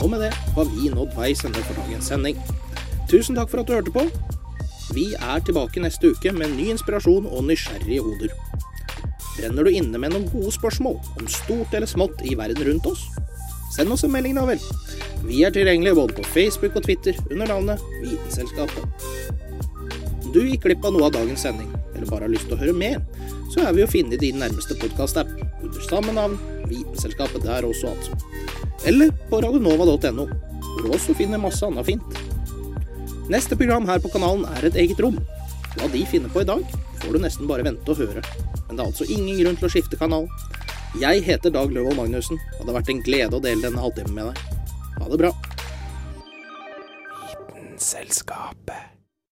Og 0.04 0.10
med 0.10 0.22
det 0.22 0.32
har 0.56 0.66
vi 0.72 0.90
nådd 0.94 1.16
veis 1.18 1.44
ende 1.46 1.64
for 1.66 1.82
dagens 1.82 2.08
sending. 2.08 2.40
Tusen 3.12 3.36
takk 3.36 3.52
for 3.52 3.60
at 3.60 3.68
du 3.68 3.76
hørte 3.76 3.92
på. 3.92 4.06
Vi 4.96 5.10
er 5.20 5.44
tilbake 5.44 5.84
neste 5.84 6.14
uke 6.14 6.32
med 6.32 6.56
ny 6.56 6.70
inspirasjon 6.72 7.28
og 7.28 7.44
nysgjerrige 7.50 8.06
hoder. 8.06 8.32
Brenner 9.36 9.68
du 9.68 9.76
inne 9.76 10.00
med 10.00 10.16
noen 10.16 10.30
gode 10.32 10.54
spørsmål 10.56 11.02
om 11.20 11.28
stort 11.28 11.74
eller 11.76 11.90
smått 11.90 12.24
i 12.24 12.38
verden 12.40 12.64
rundt 12.70 12.88
oss? 12.94 13.04
Send 13.76 13.92
oss 13.92 14.06
en 14.08 14.14
melding, 14.14 14.38
da 14.38 14.46
vel. 14.48 14.62
Vi 15.26 15.42
er 15.44 15.52
tilgjengelige 15.52 15.98
både 15.98 16.16
på 16.16 16.24
Facebook 16.32 16.78
og 16.80 16.86
Twitter 16.86 17.18
under 17.32 17.50
navnet 17.50 17.82
Vitenselskapet. 18.04 19.08
Om 20.24 20.30
du 20.32 20.42
gikk 20.46 20.64
glipp 20.64 20.86
av 20.88 20.96
noe 20.96 21.10
av 21.10 21.16
dagens 21.16 21.44
sending, 21.44 21.72
eller 21.96 22.08
bare 22.08 22.28
har 22.28 22.32
lyst 22.32 22.48
til 22.48 22.56
å 22.56 22.62
høre 22.62 22.76
mer, 22.78 23.02
så 23.52 23.66
er 23.66 23.76
vi 23.76 23.84
å 23.84 23.90
finne 23.90 24.16
i 24.16 24.22
din 24.22 24.40
nærmeste 24.40 24.78
podkast-app 24.80 25.32
under 25.64 25.90
samme 25.90 26.16
navn, 26.16 26.40
Vitenselskapet 26.70 27.44
der 27.46 27.68
også, 27.68 27.92
altså. 27.92 28.16
Eller 28.88 29.12
på 29.30 29.42
radionova.no, 29.44 30.26
hvor 30.26 30.82
du 30.86 30.96
også 30.96 31.16
finner 31.18 31.42
masse 31.42 31.66
annet 31.66 31.88
fint. 31.92 32.24
Neste 33.32 33.58
program 33.58 33.88
her 33.90 34.00
på 34.00 34.12
kanalen 34.14 34.48
er 34.56 34.70
et 34.70 34.80
eget 34.86 35.00
rom. 35.02 35.18
Hva 35.76 35.92
de 35.92 36.04
finner 36.08 36.32
på 36.32 36.46
i 36.46 36.48
dag, 36.48 36.64
får 37.02 37.16
du 37.16 37.22
nesten 37.22 37.50
bare 37.50 37.66
vente 37.66 37.92
og 37.92 38.00
høre. 38.00 38.24
Men 38.68 38.78
det 38.78 38.84
er 38.84 38.88
altså 38.88 39.08
ingen 39.10 39.40
grunn 39.42 39.58
til 39.60 39.68
å 39.68 39.74
skifte 39.74 40.00
kanal. 40.00 40.30
Jeg 40.96 41.26
heter 41.26 41.52
Dag 41.52 41.74
Løvold 41.76 41.98
Magnussen, 42.00 42.40
og 42.56 42.62
det 42.62 42.70
har 42.72 42.78
vært 42.78 42.92
en 42.94 43.02
glede 43.04 43.36
å 43.36 43.44
dele 43.44 43.66
denne 43.66 43.82
halvtimen 43.84 44.16
med 44.16 44.30
deg. 44.32 44.60
Ha 44.96 45.10
det 45.12 45.20
bra. 45.20 45.32
Selskapet. 47.84 48.95